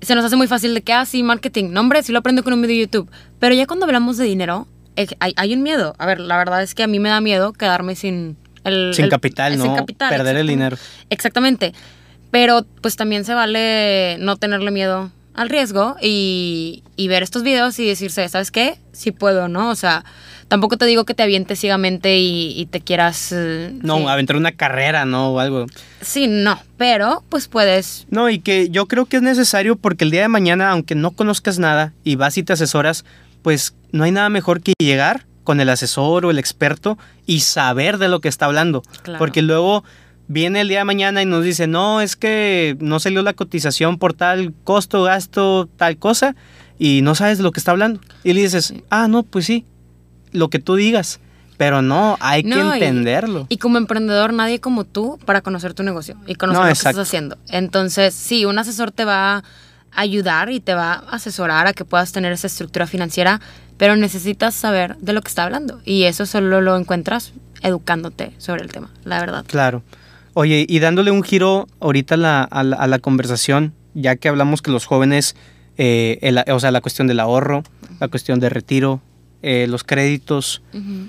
[0.03, 2.43] se nos hace muy fácil de que, ah, sí, marketing, no, hombre, sí lo aprendo
[2.45, 3.11] con un video de YouTube.
[3.39, 5.95] Pero ya cuando hablamos de dinero, eh, hay, hay un miedo.
[5.99, 8.93] A ver, la verdad es que a mí me da miedo quedarme sin el...
[8.95, 9.77] Sin el- capital, sin ¿no?
[9.77, 10.77] capital, Perder el dinero.
[11.09, 11.73] Exactamente.
[12.31, 17.79] Pero pues también se vale no tenerle miedo al riesgo y, y ver estos videos
[17.79, 18.79] y decirse, ¿sabes qué?
[18.93, 19.71] Sí puedo, ¿no?
[19.71, 20.05] O sea,
[20.49, 23.33] tampoco te digo que te avientes ciegamente y, y te quieras...
[23.33, 24.07] eh, No, sí.
[24.07, 25.31] aventar una carrera, ¿no?
[25.31, 25.67] O algo.
[26.01, 28.07] Sí, no, pero pues puedes...
[28.11, 31.11] No, y que yo creo que es necesario porque el día de mañana, aunque no
[31.11, 33.05] conozcas nada y vas y te asesoras,
[33.43, 37.99] pues no hay nada mejor que llegar con el asesor o el experto y saber
[37.99, 38.83] de lo que está hablando.
[39.03, 39.19] Claro.
[39.19, 39.85] Porque luego
[40.29, 43.99] viene el día de mañana y nos dice, no, es que no salió la cotización
[43.99, 46.35] por tal costo, gasto, tal cosa,
[46.79, 48.01] y no sabes de lo que está hablando.
[48.23, 49.65] Y le dices, ah, no, pues sí,
[50.33, 51.21] lo que tú digas.
[51.57, 53.47] Pero no, hay que y- entenderlo.
[53.49, 56.97] Y como emprendedor, nadie como tú para conocer tu negocio y conocer No, lo exacto.
[56.97, 57.39] que estás haciendo.
[57.49, 59.43] Entonces, sí, un asesor te va a
[59.93, 63.41] ayudar y te va a asesorar a que puedas tener esa estructura financiera,
[63.77, 65.81] pero necesitas saber de lo que está hablando.
[65.85, 67.33] Y eso solo lo encuentras
[67.63, 69.45] educándote sobre el tema, la verdad.
[69.47, 69.83] Claro.
[70.35, 74.29] Oye, y dándole un giro ahorita a la, a la- a la conversación, ya que
[74.29, 75.37] hablamos que los jóvenes,
[75.79, 77.63] eh, el- o sea, la cuestión del ahorro,
[78.01, 79.01] la cuestión de retiro,
[79.43, 81.07] eh, los créditos, Ujú.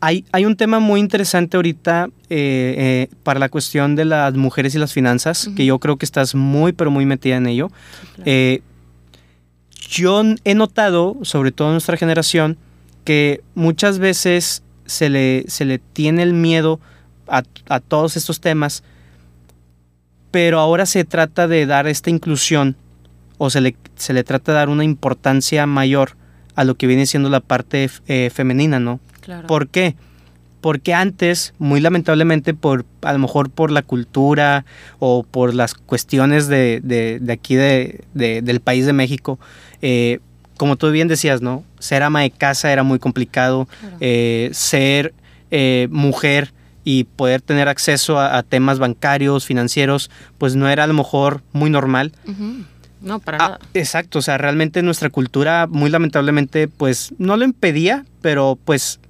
[0.00, 4.74] hay, hay un tema muy interesante ahorita eh, eh, para la cuestión de las mujeres
[4.74, 5.68] y las finanzas, que Ujú.
[5.68, 7.68] yo creo que estás muy, pero muy metida en ello.
[8.16, 8.22] claro.
[8.26, 8.62] Eh,
[9.88, 12.58] yo he notado, sobre todo en nuestra generación,
[13.04, 16.78] que muchas veces se le, se le tiene el miedo
[17.30, 18.82] a, a todos estos temas,
[20.30, 22.76] pero ahora se trata de dar esta inclusión
[23.38, 26.16] o se le, se le trata de dar una importancia mayor
[26.54, 29.00] a lo que viene siendo la parte eh, femenina, ¿no?
[29.20, 29.46] Claro.
[29.46, 29.94] ¿Por qué?
[30.60, 34.66] Porque antes, muy lamentablemente, por a lo mejor por la cultura
[34.98, 39.38] o por las cuestiones de, de- de aquí de- de- del país de México,
[39.80, 40.18] eh,
[40.58, 41.64] como tú bien decías, ¿no?
[41.78, 43.66] Ser ama de casa era muy complicado.
[43.80, 43.96] Claro.
[44.00, 45.14] eh, ser
[45.90, 46.52] mujer
[46.84, 51.42] y poder tener acceso a, a temas bancarios, financieros, pues no era a lo mejor
[51.52, 52.12] muy normal.
[53.02, 53.58] No, para Ah, nada.
[53.74, 59.00] exacto, o sea, realmente nuestra cultura muy lamentablemente pues no lo impedía, pero pues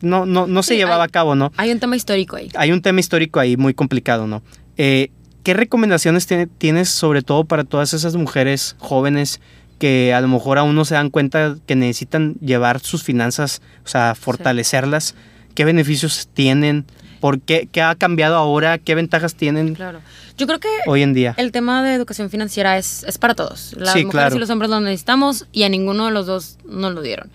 [0.00, 1.52] no, no, no se Sí, llevaba hay- a cabo, ¿no?
[1.56, 2.50] Hay un tema histórico ahí.
[2.56, 4.42] Hay un tema histórico ahí muy complicado, ¿no?
[4.76, 5.10] Eh,
[5.42, 9.40] ¿Qué recomendaciones tiene- tienes sobre todo para todas esas mujeres jóvenes
[9.78, 13.88] que a lo mejor aún no se dan cuenta que necesitan llevar sus finanzas, o
[13.88, 15.14] sea, fortalecerlas?
[15.58, 16.84] ¿Qué beneficios tienen?
[17.18, 17.68] ¿Por qué?
[17.72, 18.78] ¿Qué ha cambiado ahora?
[18.78, 20.00] ¿Qué ventajas tienen Claro.
[20.36, 21.34] Yo creo que hoy en día?
[21.36, 23.72] el tema de educación financiera es, es para todos.
[23.76, 24.36] Las Sí, mujeres claro.
[24.36, 27.28] y los hombres lo necesitamos y a ninguno de los dos nos lo dieron.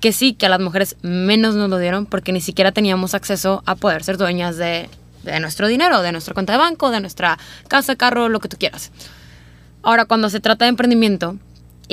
[0.00, 3.62] Que sí, que a las mujeres menos nos lo dieron porque ni siquiera teníamos acceso
[3.66, 4.88] a poder ser dueñas de,
[5.24, 8.56] de nuestro dinero, de nuestra cuenta de banco, de nuestra casa, carro, lo que tú
[8.56, 8.90] quieras.
[9.82, 11.36] Ahora, cuando se trata de emprendimiento,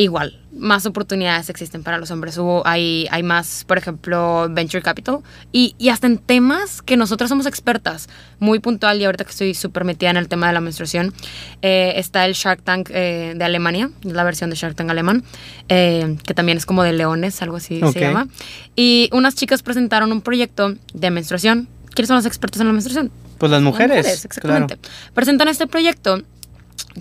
[0.03, 2.37] igual, más oportunidades existen para los hombres.
[2.37, 5.19] Hubo, hay, hay más, por ejemplo, venture capital
[5.51, 8.07] y, y hasta en temas que nosotros somos expertas,
[8.39, 11.13] muy puntual y ahorita que estoy súper metida en el tema de la menstruación,
[11.61, 15.23] eh, está el Shark Tank eh, de Alemania, la versión de Shark Tank alemán,
[15.67, 17.93] eh, que también es como de leones, algo así Ok.
[17.93, 18.27] se llama.
[18.75, 21.67] Y unas chicas presentaron un proyecto de menstruación.
[21.95, 23.11] ¿Quiénes son los expertos en la menstruación?
[23.39, 24.05] Pues las mujeres.
[24.05, 24.77] Las exactamente.
[25.15, 26.21] Presentan este proyecto,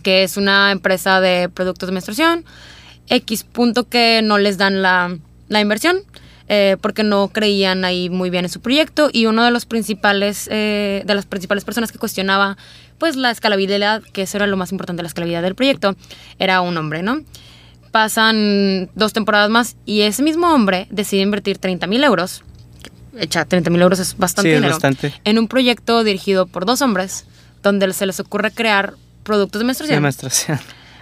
[0.03, 2.45] que es una empresa de productos de menstruación,
[3.09, 5.17] X punto que no les dan la,
[5.49, 5.99] la inversión,
[6.49, 10.49] eh, porque no creían ahí muy bien en su proyecto, y uno de los principales,
[10.51, 12.57] eh, de las principales personas que cuestionaba
[12.99, 15.97] pues la escalabilidad, que eso era lo más importante, la escalabilidad del proyecto,
[16.39, 17.21] era un hombre, ¿no?
[17.93, 22.43] Pasan dos temporadas más y ese mismo hombre decide invertir 30 mil euros.
[23.19, 25.15] Echa 30 mil euros es bastante Sí, dinero bastante.
[25.25, 27.25] en un proyecto dirigido por dos hombres,
[27.63, 30.03] donde se les ocurre crear productos de menstruación.
[30.03, 30.59] menstruación.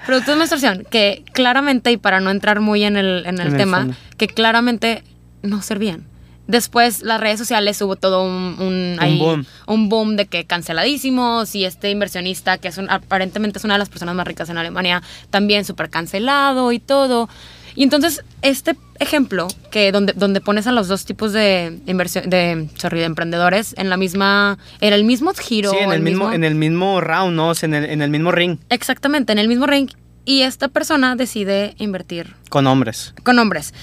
[0.06, 3.56] Productos de menstruación que claramente, y para no entrar muy en el, en el En
[3.56, 5.02] tema, que claramente
[5.42, 6.06] no servían.
[6.46, 9.46] Después las redes sociales hubo todo un, un, ahí, boom.
[9.66, 13.78] un boom de que canceladísimos y este inversionista que es un- aparentemente es una de
[13.78, 17.30] las personas más ricas en Alemania también súper cancelado y todo.
[17.76, 22.68] Y entonces este ejemplo que donde, donde pones a los dos tipos de inversión de,
[22.76, 26.44] sorry, de emprendedores en la misma en el mismo giro Sí, en el, mismo, en
[26.44, 27.48] el mismo round, ¿no?
[27.48, 29.88] O sea, en el, en el mismo ring exactamente en el mismo ring
[30.24, 33.14] y esta persona decide invertir con hombres.
[33.22, 33.74] con hombres.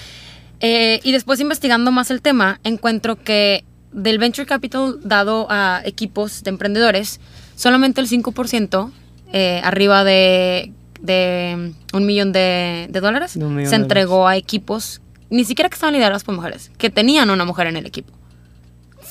[0.60, 6.42] Eh, y después investigando más el tema, encuentro que del venture capital dado a equipos
[6.44, 7.20] de emprendedores,
[7.56, 8.90] solamente el 5%,
[9.32, 10.72] eh, arriba de,
[11.02, 15.74] de un millón de, de dólares, millón se de entregó a equipos, ni siquiera que
[15.74, 18.12] estaban liderados por mujeres, que tenían una mujer en el equipo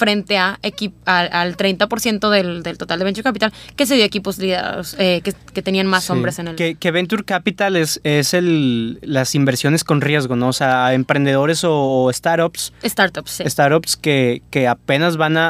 [0.02, 0.60] frente a
[1.06, 4.96] al, al 30% del, del total de Venture Capital que se dio a equipos liderados,
[4.98, 6.12] eh, que, que tenían más Sí.
[6.12, 6.56] hombres en el...
[6.56, 10.48] Que, que Venture Capital es, es el, las inversiones con riesgo, ¿no?
[10.48, 13.44] O sea, a emprendedores o, o startups, Startups, sí.
[13.48, 15.50] startups que, que apenas van a,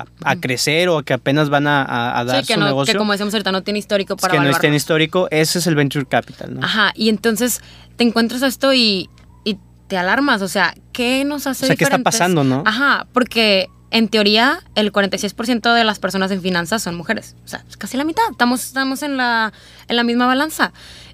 [0.00, 2.66] a- a crecer o que apenas van a, a- a dar Sí, que, su no,
[2.66, 2.92] negocio.
[2.92, 4.68] que como decíamos ahorita, no tiene histórico para que no evaluarlo.
[4.70, 6.64] en histórico, ese es el Venture Capital, ¿no?
[6.66, 7.60] Ajá, y entonces
[7.96, 9.08] te encuentras esto y,
[9.44, 12.64] y te alarmas, o sea, ¿qué nos hace O sea, ¿qué está pasando, no?
[12.66, 17.64] Ajá, porque en teoría el 46% de las personas en finanzas son mujeres, o sea,
[17.70, 19.52] es casi la mitad, estamos, estamos en, la,
[19.86, 20.72] en la misma balanza.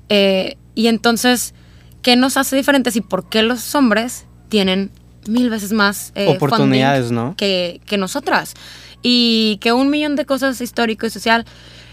[0.09, 1.53] Eh, y entonces,
[2.01, 4.91] ¿qué nos hace diferentes y por qué los hombres tienen
[5.29, 7.35] mil veces más eh, Oportunidades, ¿no?
[7.37, 8.55] que, que nosotras?
[9.03, 11.45] Y que un millón de cosas histórico y social.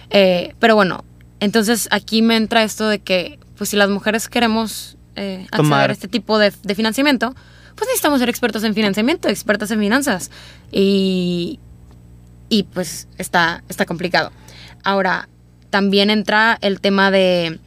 [0.10, 1.04] eh, pero bueno,
[1.42, 5.90] entonces aquí me entra esto de que, pues si las mujeres queremos eh, acceder Tomar.
[5.90, 7.36] a este tipo de, de financiamiento,
[7.78, 10.30] pues necesitamos ser expertos en financiamiento, expertas en finanzas.
[10.72, 11.60] Y,
[12.50, 14.32] y pues está, está complicado.
[14.84, 15.30] Ahora,
[15.70, 17.60] también entra el tema de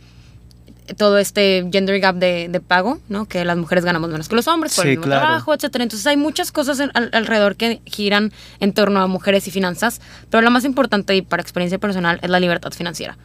[0.97, 3.27] todo este gender gap de, de pago, ¿no?
[3.27, 5.21] Que las mujeres ganamos menos que los hombres por Sí, el mismo claro.
[5.27, 5.85] trabajo, etcétera.
[5.85, 10.01] Entonces hay muchas cosas en- al- alrededor que giran en torno a mujeres y finanzas,
[10.31, 13.17] pero la más importante y para experiencia personal es la libertad financiera.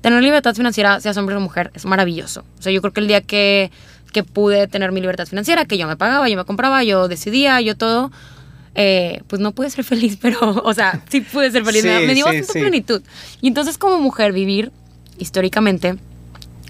[0.00, 2.44] Tener libertad financiera, seas hombre o mujer, es maravilloso.
[2.58, 3.70] O sea, yo creo que el día que,
[4.12, 7.60] que pude tener mi libertad financiera, que yo me pagaba, yo me compraba, yo decidía,
[7.60, 8.10] yo todo,
[8.74, 11.84] eh, pues no pude ser feliz, pero, o sea, sí pude ser feliz.
[11.84, 12.60] me, Sí, me dio sí, bastante sí.
[12.60, 13.02] plenitud.
[13.40, 14.70] Y entonces como mujer vivir
[15.18, 15.96] históricamente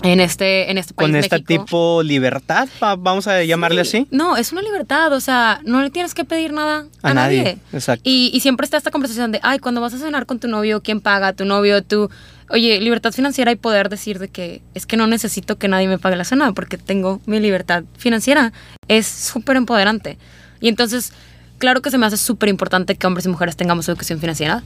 [0.02, 3.98] en este, en este país Con esta México, tipo libertad, pa- vamos a llamarle Sí.
[3.98, 4.09] así.
[4.11, 7.38] No, es una libertad, o sea, no le tienes que pedir nada a, A nadie,
[7.38, 7.59] nadie.
[7.72, 8.02] exacto.
[8.05, 10.83] Y, y siempre está esta conversación de, ay, cuando vas a cenar con tu novio,
[10.83, 11.33] ¿quién paga?
[11.35, 12.11] Tu novio, tú.
[12.53, 15.99] Oye, libertad financiera y poder decir de que es que no necesito que nadie me
[15.99, 18.53] pague la cena porque tengo mi libertad financiera.
[18.88, 20.19] Es súper empoderante.
[20.61, 21.15] Y entonces,
[21.57, 24.62] claro que se me hace súper importante que hombres y mujeres tengamos educación financiera,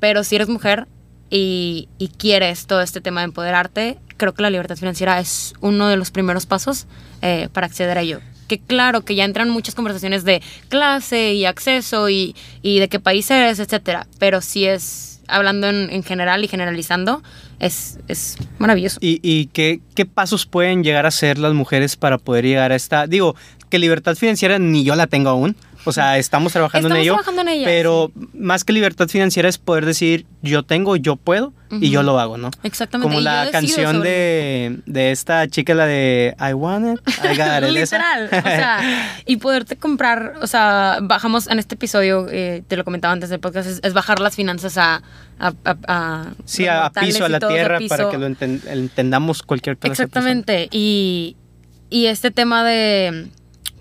[0.00, 0.86] pero si eres mujer
[1.30, 5.88] y, y quieres todo este tema de empoderarte, creo que la libertad financiera es uno
[5.88, 6.86] de los primeros pasos
[7.22, 8.20] eh, para acceder a ello.
[8.48, 13.00] Que claro, que ya entran muchas conversaciones de clase y acceso y, y de qué
[13.00, 14.06] país eres, etcétera.
[14.18, 17.22] Pero si es, hablando en, en general y generalizando,
[17.58, 18.98] es, es maravilloso.
[19.00, 22.76] ¿Y, y qué, qué pasos pueden llegar a hacer las mujeres para poder llegar a
[22.76, 23.06] esta?
[23.06, 23.36] Digo,
[23.68, 25.56] que libertad financiera ni yo la tengo aún.
[25.84, 27.12] O sea, estamos trabajando en Estamos ello.
[27.14, 31.52] trabajando en ella, Pero más que libertad financiera es poder decir yo tengo, yo puedo
[31.70, 32.50] y yo lo hago, ¿no?
[32.64, 33.08] Exactamente.
[33.08, 37.36] Como y la canción sobre- de, de esta chica, la de I want it, I
[37.36, 37.70] got it.
[37.74, 38.80] Literal, o sea,
[39.24, 43.38] y poderte comprar, o sea, bajamos en este episodio, eh, te lo comentaba antes del
[43.40, 45.02] podcast, es, es bajar las finanzas a...
[45.38, 49.76] a, a- a Sí, a, piso, a la tierra, para que lo enten- entendamos cualquier
[49.76, 49.92] persona.
[49.92, 51.36] Exactamente, y,
[51.88, 53.28] y este tema de,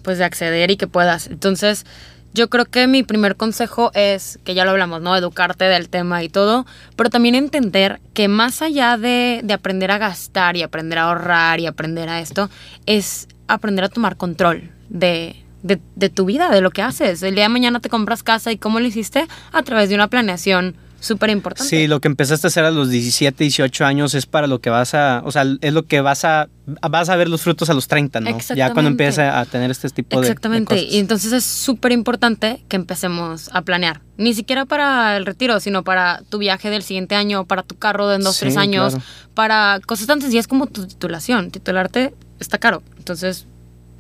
[0.03, 1.27] pues, de acceder y que puedas.
[1.27, 1.85] Entonces,
[2.31, 5.15] Yo creo que mi primer consejo es, que ya lo hablamos, ¿no?
[5.17, 9.97] Educarte del tema y todo, pero también entender que más allá de, de aprender a
[9.97, 12.49] gastar y aprender a ahorrar y aprender a esto,
[12.85, 17.23] es aprender a tomar control de, de, de tu vida, de lo que haces.
[17.23, 20.07] El día de mañana te compras casa y cómo lo hiciste a través de una
[20.07, 21.69] planeación súper importante.
[21.69, 24.69] Sí, lo que empezaste a hacer a los 17, 18 años es para lo que
[24.69, 26.49] vas a, o sea, es lo que vas a,
[26.89, 28.25] vas a ver los frutos a los 30, ¿no?
[28.25, 28.89] Ya cuando Exactamente.
[28.89, 30.81] empiezas a tener este tipo de- de, Exactamente.
[30.83, 34.01] y entonces es súper importante que empecemos a planear.
[34.17, 38.07] Ni siquiera para el retiro, sino para tu viaje del siguiente año, para tu carro
[38.09, 39.05] de en dos, Sí, tres años, claro.
[39.33, 41.51] para cosas tan sencillas como tu titulación.
[41.51, 42.83] Titularte está caro.
[42.97, 43.47] Entonces,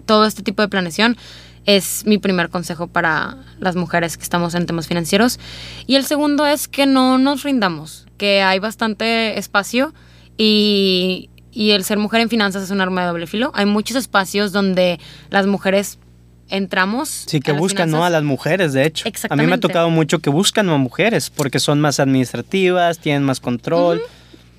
[0.05, 1.15] todo este tipo de planeación
[1.65, 5.39] es mi primer consejo para las mujeres que estamos en temas financieros.
[5.87, 9.93] Y el segundo es que no nos rindamos, que hay bastante espacio
[10.37, 13.51] y, y el ser mujer en finanzas es un arma de doble filo.
[13.53, 14.99] Hay muchos espacios donde
[15.29, 15.99] las mujeres
[16.49, 17.25] entramos.
[17.27, 18.03] Sí, que buscan, ¿no?
[18.03, 19.03] A las mujeres, de hecho.
[19.03, 19.57] A mí me ha Exactamente.
[19.59, 24.01] tocado mucho que buscan a mujeres porque son más administrativas, tienen más control.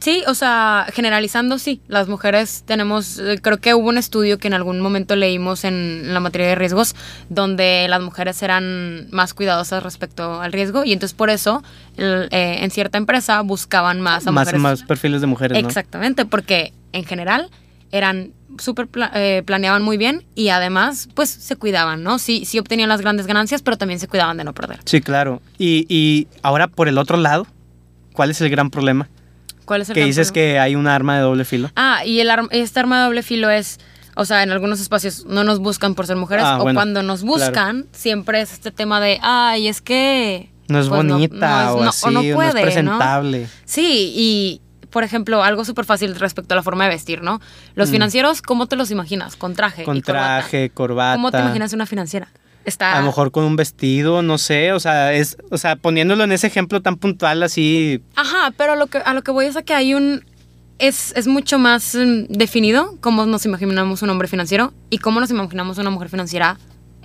[0.00, 1.82] Sí, o sea, generalizando, sí.
[1.86, 6.14] Las mujeres tenemos, eh, creo que hubo un estudio que en algún momento leímos en
[6.14, 6.96] la materia de riesgos,
[7.28, 11.62] donde las mujeres eran más cuidadosas respecto al riesgo y entonces por eso
[11.98, 14.60] el- eh, en cierta empresa buscaban más a Más, mujeres.
[14.62, 15.68] más perfiles de mujeres, ¿no?
[15.68, 17.50] Exactamente, porque en general
[17.92, 22.18] eran súper pla- eh, planeaban muy bien y además pues se cuidaban, ¿no?
[22.18, 24.78] Sí, sí obtenían las grandes ganancias, pero también se cuidaban de no perder.
[24.86, 25.42] Sí, claro.
[25.58, 27.46] Y, y ahora por el otro lado,
[28.14, 29.08] ¿cuál es el gran problema?
[29.70, 31.70] ¿Cuál es el Que dices que hay un arma de doble filo.
[31.76, 33.78] Ah, y el arm- este arma de doble filo es,
[34.16, 37.04] o sea, en algunos espacios no nos buscan por ser mujeres Ah, o bueno, cuando
[37.04, 37.34] nos claro.
[37.36, 40.50] buscan siempre es este tema de, ay, es que...
[40.66, 42.60] No es pues, bonita no es- o no- así, o no puede, es ¿no?
[42.62, 43.46] presentable.
[43.64, 44.60] Sí, y
[44.90, 47.40] por ejemplo, algo súper fácil respecto a la forma de vestir, ¿no?
[47.76, 49.36] Los financieros, ¿cómo te los imaginas?
[49.36, 49.82] Con traje.
[49.82, 49.84] Mm.
[49.84, 50.26] Con y corbata.
[50.40, 51.14] traje, corbata.
[51.14, 52.26] ¿Cómo te imaginas una financiera?
[52.64, 52.94] Está...
[52.96, 56.32] A lo mejor con un vestido, no sé, o sea, es, o sea, poniéndolo en
[56.32, 59.62] ese ejemplo tan puntual así, Ajá, pero lo que, a lo que voy es a
[59.62, 60.24] que hay un...
[60.78, 65.30] Es, es mucho más mm, definido cómo nos imaginamos un hombre financiero y cómo nos
[65.30, 66.58] imaginamos una mujer financiera.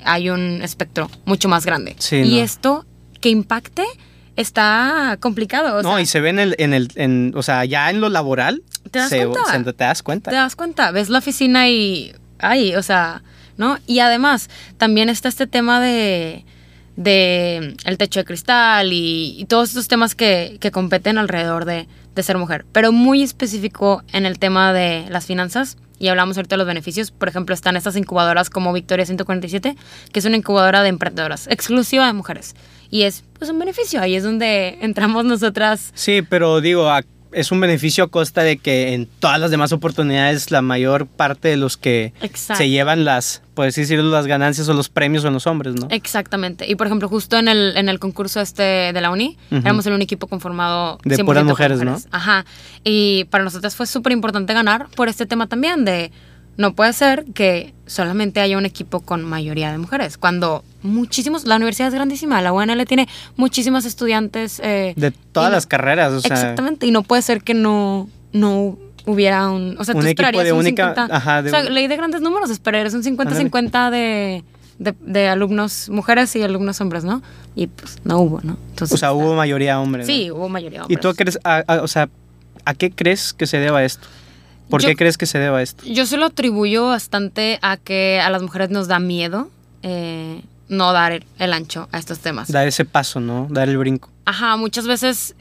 [0.05, 1.95] Hay un espectro mucho más grande.
[1.99, 2.43] Sí, y no.
[2.43, 2.85] esto
[3.19, 3.83] que impacte
[4.35, 5.77] está complicado.
[5.79, 8.01] o no, sea, y se ve en el, en el, en, o sea, ya en
[8.01, 9.51] lo laboral, ¿Te das se- cuenta?
[9.51, 10.31] se- te das cuenta.
[10.31, 12.13] te das cuenta, ves la oficina y...
[12.39, 13.23] Ay, o sea,
[13.57, 13.77] ¿no?
[13.87, 16.45] Y además, también está este tema de
[16.95, 21.87] de el techo de cristal y, y todos estos temas que, que competen alrededor de,
[22.15, 25.77] de ser mujer, pero muy específico en el tema de las finanzas.
[25.97, 27.11] Y hablamos ahorita de los beneficios.
[27.11, 29.77] Por ejemplo, están estas incubadoras como Victoria 147,
[30.11, 32.53] que es una incubadora de emprendedoras, exclusiva de mujeres.
[32.91, 34.01] Y es pues un beneficio.
[34.01, 35.91] Ahí es donde entramos nosotras.
[35.95, 39.71] Sí, pero digo, a- es un beneficio a costa de que en todas las demás
[39.71, 42.57] oportunidades la mayor parte de los que Exacto.
[42.63, 45.87] se llevan las, puedes decir, las ganancias o los premios son los hombres, ¿no?
[45.89, 46.69] Exactamente.
[46.69, 48.61] Y por ejemplo, justo en el, en el concurso este
[48.93, 51.97] de la uni, éramos en un equipo conformado De 100% puras mujeres, ¿no?
[52.11, 52.45] Ajá.
[52.83, 56.11] Y para nosotras fue súper importante ganar por este tema también de
[56.57, 60.17] no puede ser que solamente haya un equipo con mayoría de mujeres.
[60.17, 64.61] Cuando muchísimos, la universidad es grandísima, la UNL tiene muchísimas estudiantes.
[64.63, 66.85] eh, De todas y no- las carreras, o sea, Exactamente.
[66.87, 69.75] Y no puede ser que no, no hubiera un...
[69.79, 71.15] O sea, Un tú esperarías de un única- 50...
[71.15, 74.43] ajá, de o sea, un- ley de grandes números, esperarías un 50-50 de,
[74.79, 77.21] de, de alumnos mujeres y alumnos hombres, ¿no?
[77.55, 78.57] Y pues no hubo, ¿no?
[78.71, 80.01] Entonces, o sea, hubo mayoría hombre.
[80.01, 80.07] ¿no?
[80.07, 80.99] Sí, hubo mayoría ¿Y hombres.
[81.01, 82.09] tú crees, a- a- o sea,
[82.65, 84.07] a qué crees que se deba esto?
[84.69, 85.83] ¿Por Yo- qué crees que se deba esto?
[85.85, 89.49] Yo se lo atribuyo bastante a que a las mujeres nos da miedo
[89.83, 92.51] eh, no dar el, el ancho a estos temas.
[92.51, 93.47] Dar ese paso, ¿no?
[93.51, 94.09] Dar el brinco.
[94.25, 95.35] Ajá, muchas veces,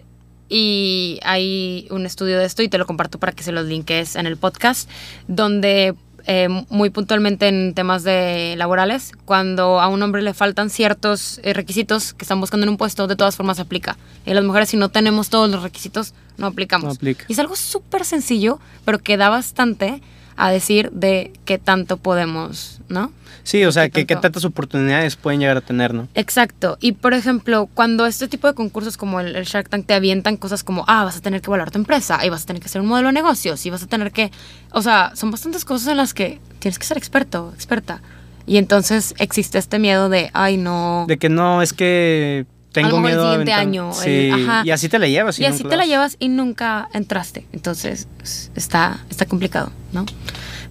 [0.48, 4.16] y hay un estudio de esto y te lo comparto para que se los linques
[4.16, 4.88] en el podcast,
[5.26, 5.94] donde
[6.26, 11.52] eh, muy puntualmente en temas de laborales, cuando a un hombre le faltan ciertos eh,
[11.52, 13.98] requisitos que están buscando en un puesto, de todas formas aplica.
[14.24, 16.86] Y las mujeres si no tenemos todos los requisitos, no aplicamos.
[16.86, 17.26] No aplica.
[17.28, 20.00] Y es algo súper sencillo, pero que da bastante
[20.36, 23.12] a decir de qué tanto podemos, ¿no?
[23.44, 26.08] Sí, o sea, ¿Qué que qué tantas oportunidades pueden llegar a tener, ¿no?
[26.14, 26.78] Exacto.
[26.80, 30.38] Y por ejemplo, cuando este tipo de concursos como el, el Shark Tank te avientan
[30.38, 32.66] cosas como, ah, vas a tener que evaluar tu empresa, y vas a tener que
[32.66, 34.30] hacer un modelo de negocios, y vas a tener que.
[34.72, 38.00] O sea, son bastantes cosas en las que tienes que ser experto, experta.
[38.46, 41.04] Y entonces existe este miedo de, ay, no.
[41.06, 43.30] De que no, es que tengo A lo mejor el miedo.
[43.30, 44.62] siguiente año, Sí, el- ajá.
[44.66, 45.38] y así te la llevas.
[45.38, 47.46] y así te la llevas y nunca entraste.
[47.52, 50.04] Entonces, es- está, está complicado, ¿no?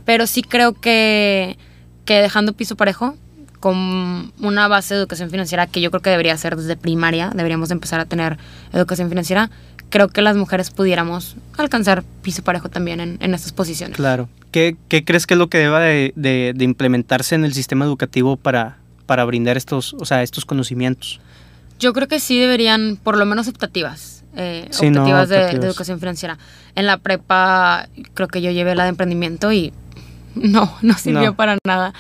[0.06, 1.58] Pero sí creo que,
[2.06, 3.16] que dejando piso parejo,
[3.62, 7.70] con una base de educación financiera que yo creo que debería ser desde primaria, deberíamos
[7.70, 8.38] de empezar a tener
[8.74, 9.50] educación financiera,
[9.90, 13.96] creo que las mujeres pudiéramos alcanzar piso parejo también en, en estas posiciones.
[13.96, 14.28] Claro.
[14.52, 17.86] ¿Qué, qué crees que es lo que deba de, de- de implementarse en el sistema
[17.86, 18.76] educativo para,
[19.06, 21.22] para brindar estos, o sea, estos conocimientos.
[21.84, 25.42] Yo creo que sí deberían, por lo menos optativas, eh, Sí, no, optativas, de- de,
[25.44, 25.66] optativas.
[25.66, 26.38] educación financiera.
[26.76, 29.74] En la prepa creo que yo llevé la de emprendimiento y
[30.36, 31.36] no, no sirvió No.
[31.36, 31.94] para nada.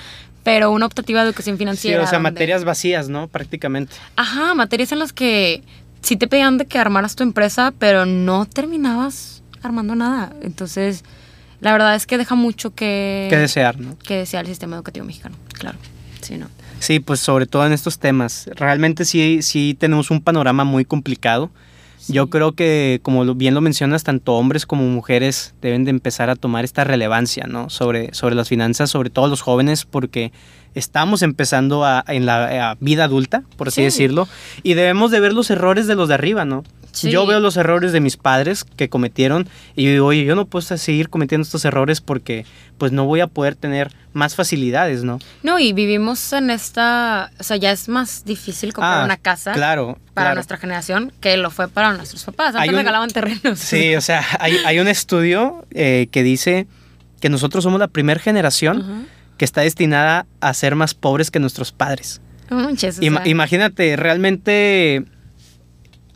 [0.43, 2.03] Pero una optativa de educación Sí, financiera.
[2.03, 3.27] o sea, donde- materias vacías, ¿no?
[3.27, 3.93] Prácticamente.
[4.15, 5.63] Ajá, materias en las que
[6.01, 10.34] sí te pedían de que armaras tu empresa, pero no terminabas armando nada.
[10.41, 11.03] Entonces,
[11.61, 13.97] la verdad es que deja mucho que, Que desear, ¿no?
[13.99, 15.36] que desear el sistema educativo mexicano.
[15.53, 15.77] Claro.
[16.21, 16.47] Sí, ¿no?
[16.84, 18.49] Sí, pues sobre todo en estos temas.
[18.55, 21.49] Realmente sí, sí tenemos un panorama muy complicado.
[22.09, 26.36] Yo creo que, como bien lo mencionas, tanto hombres como mujeres deben de empezar a
[26.36, 27.69] tomar esta relevancia, ¿no?
[27.69, 30.34] Sobre, sobre las finanzas, sobre todo los jóvenes, porque
[30.75, 33.84] estamos empezando a, en la a vida adulta, por así Sí.
[33.86, 34.27] decirlo,
[34.63, 36.65] y debemos de ver los errores de los de arriba, ¿no?
[36.94, 37.10] Sí.
[37.12, 40.62] Yo veo los errores de mis padres que cometieron y digo, oye, yo no puedo
[40.78, 42.46] seguir cometiendo estos errores porque
[42.78, 45.18] pues no voy a poder tener más facilidades, ¿no?
[45.41, 49.54] No, y vivimos en esta, o sea, ya es más difícil comprar Ah, una casa
[49.54, 50.36] Claro, para claro.
[50.36, 52.54] nuestra generación que lo fue para nuestros papás.
[52.56, 53.58] Antes un- regalaban terrenos.
[53.60, 56.68] Sí, o sea, hay, hay un estudio eh, que dice
[57.20, 61.72] que nosotros somos la primera generación que está destinada a ser más pobres que nuestros
[61.72, 62.22] padres.
[62.52, 65.06] Manches, o Ima- imagínate, realmente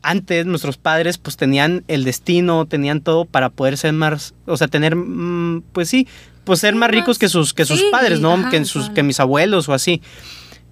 [0.07, 4.67] antes nuestros padres pues tenían el destino, tenían todo para poder ser más, o sea,
[4.67, 6.07] tener, mm, pues sí,
[6.45, 8.33] pues ser más ricos que sus, que sus sí, padres, ¿no?
[8.33, 10.01] ajá, que, sus, que mis abuelos o así.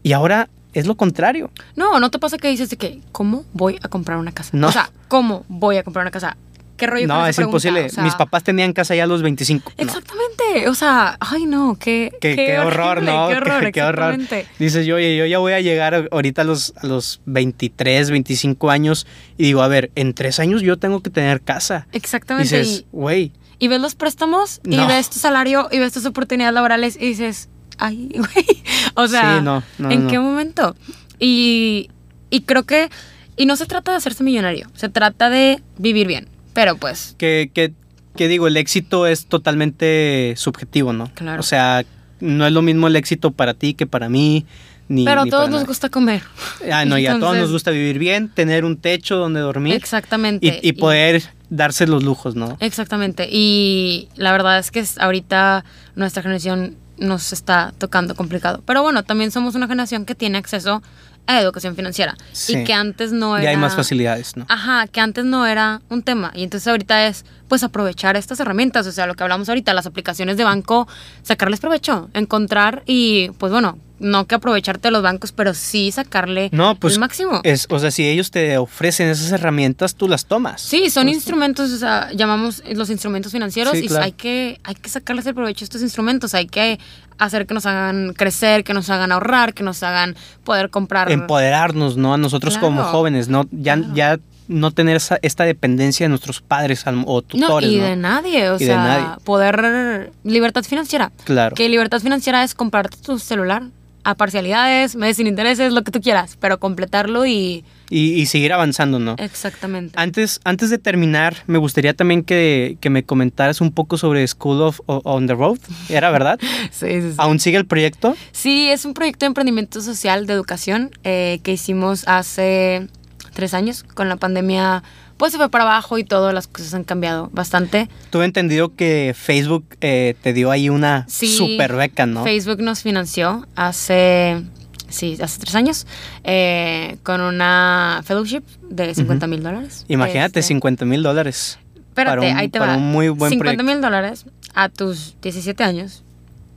[0.03, 1.51] Y ahora es lo contrario.
[1.75, 4.51] No, no te pasa que dices de que, ¿cómo voy a comprar una casa?
[4.53, 4.69] No.
[4.69, 6.37] O sea, ¿cómo voy a comprar una casa?
[6.77, 7.85] ¿Qué rollo No, es imposible.
[7.85, 9.73] O sea, mis papás tenían casa ya a los 25.
[9.77, 9.83] No.
[9.83, 10.67] Exactamente.
[10.67, 13.27] O sea, ay no, qué, Qué, qué horror, horrible, ¿no?
[13.29, 14.17] Qué horror, Qué, horror.
[14.59, 18.69] Dices, yo, oye, yo ya voy a llegar ahorita a los, a los 23, 25
[18.69, 19.07] años
[19.37, 21.87] y digo, a ver, en tres años yo tengo que tener casa.
[21.91, 22.59] Exactamente.
[22.59, 26.95] Dices, güey, y ves los préstamos y ves tu salario y ves tus oportunidades laborales
[26.97, 28.63] y dices, ay, güey.
[28.95, 30.75] O sea, Sí, no, ¿en qué momento?
[31.19, 31.89] Y,
[32.29, 32.89] y creo que,
[33.37, 36.27] y no se trata de hacerse millonario, se trata de vivir bien.
[36.55, 37.73] Pero pues, que, que,
[38.15, 41.11] que digo, el éxito es totalmente subjetivo, ¿no?
[41.13, 41.39] Claro.
[41.39, 41.85] O sea,
[42.19, 44.45] no es lo mismo el éxito para ti que para mí.
[44.87, 46.23] Ni, pero a todos nos gusta comer.
[46.71, 50.59] Ah, no, y a todos nos gusta vivir bien, tener un techo donde dormir Exactamente.
[50.61, 52.55] y, y poder darse los lujos, ¿no?
[52.59, 53.27] Exactamente.
[53.29, 58.63] Y la verdad es que ahorita nuestra generación nos está tocando complicado.
[58.65, 60.81] Pero bueno, también somos una generación que tiene acceso
[61.27, 62.15] a educación financiera.
[62.31, 62.57] Sí.
[62.57, 63.43] Y que antes no era...
[63.45, 64.45] Ya hay más facilidades, ¿no?
[64.49, 66.31] Ajá, que antes no era un tema.
[66.35, 68.87] Y entonces ahorita es, pues, aprovechar estas herramientas.
[68.87, 70.87] O sea, lo que hablamos ahorita, las aplicaciones de banco,
[71.23, 76.49] sacarles provecho, encontrar y, pues bueno, no que aprovecharte de los bancos, pero sí sacarle
[76.51, 77.39] No, pues el máximo.
[77.43, 80.61] es, o sea, si ellos te ofrecen esas herramientas, tú las tomas.
[80.61, 84.03] Sí, son Pues, instrumentos, o sea, llamamos los instrumentos financieros Sí, y claro.
[84.05, 86.79] hay que hay que sacarles el provecho a estos instrumentos, hay que
[87.17, 91.09] hacer que nos hagan crecer, que nos hagan ahorrar, que nos hagan poder comprar.
[91.11, 92.13] Empoderarnos, ¿no?
[92.13, 93.45] A nosotros como jóvenes, ¿no?
[93.51, 93.93] Ya, Claro.
[93.95, 97.83] ya no tener esa, esta dependencia de nuestros padres o no, tutores, y ¿no?
[97.85, 99.05] de nadie, o Y sea, nadie.
[99.23, 101.11] poder libertad financiera.
[101.23, 101.55] Claro.
[101.55, 103.63] Que libertad financiera es comprarte tu celular
[104.05, 108.53] a parcialidades, meses sin intereses, lo que tú quieras, pero completarlo y Y, y seguir
[108.53, 109.15] avanzando, ¿no?
[109.17, 109.93] exactamente.
[109.99, 114.61] Antes, antes de terminar, me gustaría también que, que me comentaras un poco sobre School
[114.61, 115.59] of On the Road.
[115.89, 116.39] ¿Era verdad?
[116.71, 117.15] Sí, sí, sí.
[117.17, 118.15] ¿Aún sigue el proyecto?
[118.31, 122.87] Sí, es un proyecto de emprendimiento social de educación eh, que hicimos hace
[123.33, 123.83] tres años.
[123.83, 124.83] Con la pandemia,
[125.17, 127.87] pues se fue para abajo y todo, las cosas han cambiado bastante.
[128.09, 132.23] Tuve entendido que Facebook eh, te dio ahí una Sí, super beca, ¿no?
[132.23, 134.41] Facebook nos financió hace,
[134.89, 135.87] sí, hace tres años
[136.23, 139.85] eh, con una fellowship de 50 mil dólares.
[139.87, 141.59] Imagínate, Este, 50 mil dólares.
[141.89, 142.77] Espérate, para un- ahí te para va.
[142.77, 143.63] un muy buen 50 proyecto.
[143.63, 146.03] mil dólares a tus 17 años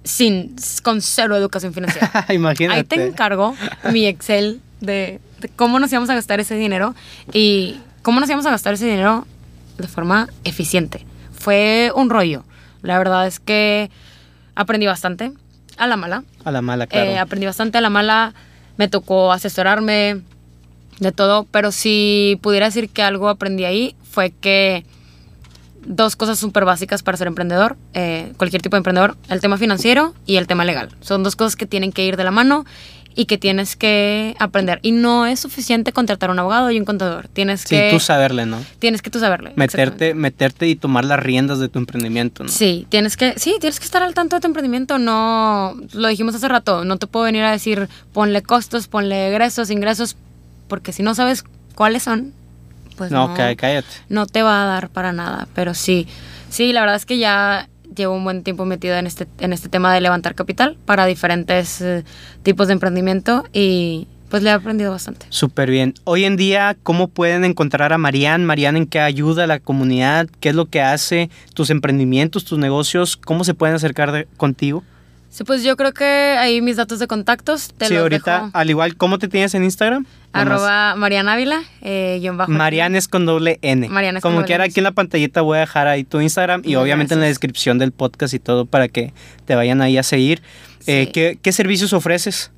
[0.05, 2.27] sin, con cero educación financiera.
[2.33, 2.79] Imagínate.
[2.81, 3.55] Ahí te encargo
[3.93, 6.95] mi Excel de, de cómo nos íbamos a gastar ese dinero
[7.33, 7.77] y
[8.09, 9.27] cómo nos íbamos a gastar ese dinero
[9.77, 11.05] de forma eficiente.
[11.31, 12.43] Fue un rollo.
[12.81, 13.91] La verdad es que
[14.55, 15.35] aprendí bastante
[15.77, 16.25] a la mala.
[16.43, 17.11] A la mala, claro.
[17.11, 18.33] Eh, aprendí bastante a la mala.
[18.79, 20.23] Me tocó asesorarme
[21.01, 24.87] de todo, pero si pudiera decir que algo aprendí ahí fue que
[25.85, 30.15] dos cosas súper básicas para ser emprendedor, eh, cualquier tipo de emprendedor, el tema financiero
[30.25, 30.89] y el tema legal.
[31.03, 32.65] Son dos cosas que tienen que ir de la mano
[33.15, 34.79] y que tienes que aprender.
[34.83, 37.27] Y no es suficiente contratar un abogado y un contador.
[37.29, 37.91] Tienes sí, que...
[37.91, 38.65] tú saberle, ¿no?
[38.79, 39.53] Tienes que tú saberle.
[39.57, 42.49] Meterte, meterte y tomar las riendas de tu emprendimiento, ¿no?
[42.49, 44.99] Sí, tienes que, sí, tienes que estar al tanto de tu emprendimiento.
[44.99, 49.71] No, lo dijimos hace rato, no te puedo venir a decir ponle costos, ponle egresos,
[49.71, 50.17] ingresos,
[50.69, 51.45] porque si no sabes
[51.75, 52.33] cuáles son,
[52.97, 53.89] pues no, no, cá- cállate.
[54.09, 55.49] no te va a dar para nada.
[55.55, 56.07] Pero sí,
[56.51, 59.69] sí, la verdad es que ya, llevo un buen tiempo metida en este, en este
[59.69, 62.05] tema de levantar capital para diferentes eh,
[62.43, 65.27] tipos de emprendimiento y pues le he aprendido bastante.
[65.31, 65.95] Súper bien.
[66.05, 68.45] Hoy en día, ¿cómo pueden encontrar a Marian?
[68.45, 70.29] Marian, ¿en qué ayuda la comunidad?
[70.41, 71.31] ¿Qué es lo que hace?
[71.55, 73.17] ¿Tus emprendimientos, tus negocios?
[73.17, 74.85] ¿Cómo se pueden acercar contigo?
[75.31, 78.51] Sí, pues yo creo que ahí mis datos de contactos te sí, los ahorita, dejo.
[78.55, 80.07] al igual, ¿cómo te tienes en Instagram?
[80.33, 82.51] Arroba Mariana Ávila, eh, guion bajo.
[82.51, 83.89] Marian es con doble N.
[83.89, 86.21] Marian es con Como doble quiera, aquí en la pantallita voy a dejar ahí tu
[86.21, 89.13] Instagram y obviamente en la descripción del podcast y todo para que
[89.45, 90.43] te vayan ahí a seguir.
[90.87, 91.13] Eh, Sí.
[91.13, 92.51] ¿qué, qué servicios ofreces?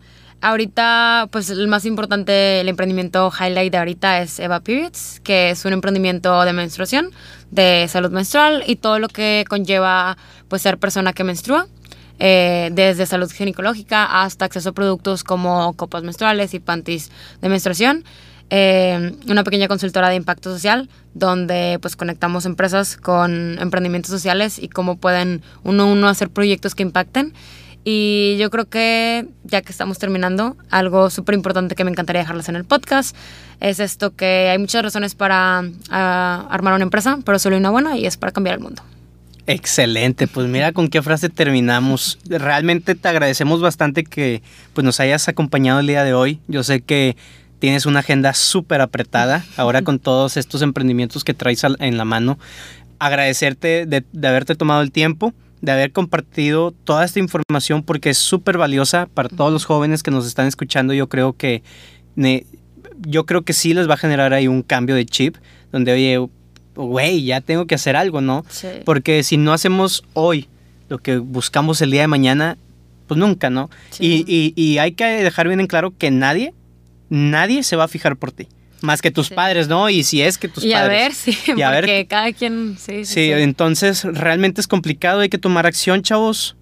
[0.43, 5.65] Ahorita, pues el más importante, el emprendimiento highlight de ahorita es Eva Periods, que es
[5.67, 7.11] un emprendimiento de menstruación,
[7.51, 10.17] de salud menstrual y todo lo que conlleva
[10.49, 11.67] pues ser persona que menstrua,
[12.21, 17.11] eh, desde salud ginecológica hasta acceso a productos como copas menstruales y panties
[17.41, 18.05] de menstruación.
[18.51, 24.69] Eh, una pequeña consultora de impacto social donde pues conectamos empresas con emprendimientos sociales y
[24.69, 27.33] cómo pueden uno a uno hacer proyectos que impacten.
[27.83, 32.51] Y yo creo que, ya que estamos terminando, algo súper importante que me encantaría dejarles
[32.51, 33.17] en el podcast
[33.61, 37.71] es esto que hay muchas razones para ah, armar una empresa, pero solo hay una
[37.71, 38.83] buena y es para cambiar el mundo.
[39.53, 42.21] Excelente, pues mira con qué frase terminamos.
[42.25, 44.43] Realmente te agradecemos bastante que
[44.75, 46.39] pues, nos hayas acompañado el día de hoy.
[46.47, 47.17] Yo sé que
[47.59, 52.39] tienes una agenda súper apretada ahora con todos estos emprendimientos que traes en la mano.
[53.01, 58.19] Agradecerte de, de haberte tomado el tiempo, de haber compartido toda esta información porque es
[58.19, 60.95] súper valiosa para todos los jóvenes que nos están escuchando.
[60.95, 61.65] Yo creo que
[63.01, 65.39] yo creo que sí les va a generar ahí un cambio de chip
[65.73, 66.29] donde oye,
[66.87, 68.45] güey, ya tengo que hacer algo, ¿no?
[68.49, 68.69] Sí.
[68.85, 70.49] Porque si no hacemos hoy
[70.89, 72.57] lo que buscamos el día de mañana,
[73.07, 73.71] pues nunca, ¿no?
[73.91, 74.25] Sí.
[74.27, 76.53] Y, y- y hay que dejar bien en claro que nadie,
[77.09, 78.49] nadie se va a fijar por ti.
[78.83, 79.35] Más que tus Sí.
[79.35, 79.91] padres, ¿no?
[79.91, 80.99] Y si es que tus y a padres.
[80.99, 85.21] ver, sí, Y a ver porque qué- cada quien, sí, sí, entonces realmente es complicado,
[85.21, 86.57] hay que tomar acción, chavos.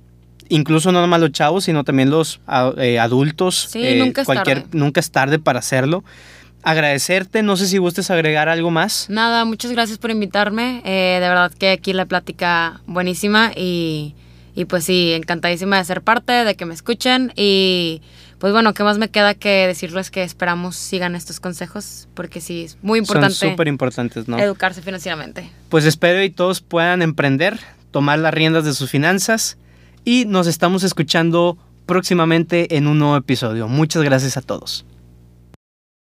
[0.50, 3.68] Incluso no nomás los chavos, sino también los a- eh, adultos.
[3.70, 4.64] Sí, nunca es tarde.
[4.72, 6.02] Nunca es tarde para hacerlo.
[6.68, 9.06] Agradecerte, no sé si gustes agregar algo más.
[9.08, 10.82] Nada, muchas gracias por invitarme.
[10.84, 14.14] Eh, de verdad que aquí la plática buenísima y,
[14.54, 18.02] y pues sí, encantadísima de ser parte, de que me escuchen y
[18.38, 22.06] pues bueno, ¿qué más me queda que decirles que esperamos sigan estos consejos?
[22.12, 24.38] Porque sí, es muy importante Son súper importantes, ¿no?
[24.38, 25.50] educarse financieramente.
[25.70, 27.58] Pues espero y todos puedan emprender,
[27.92, 29.56] tomar las riendas de sus finanzas
[30.04, 31.56] y nos estamos escuchando
[31.86, 33.68] próximamente en un nuevo episodio.
[33.68, 34.84] Muchas gracias a todos.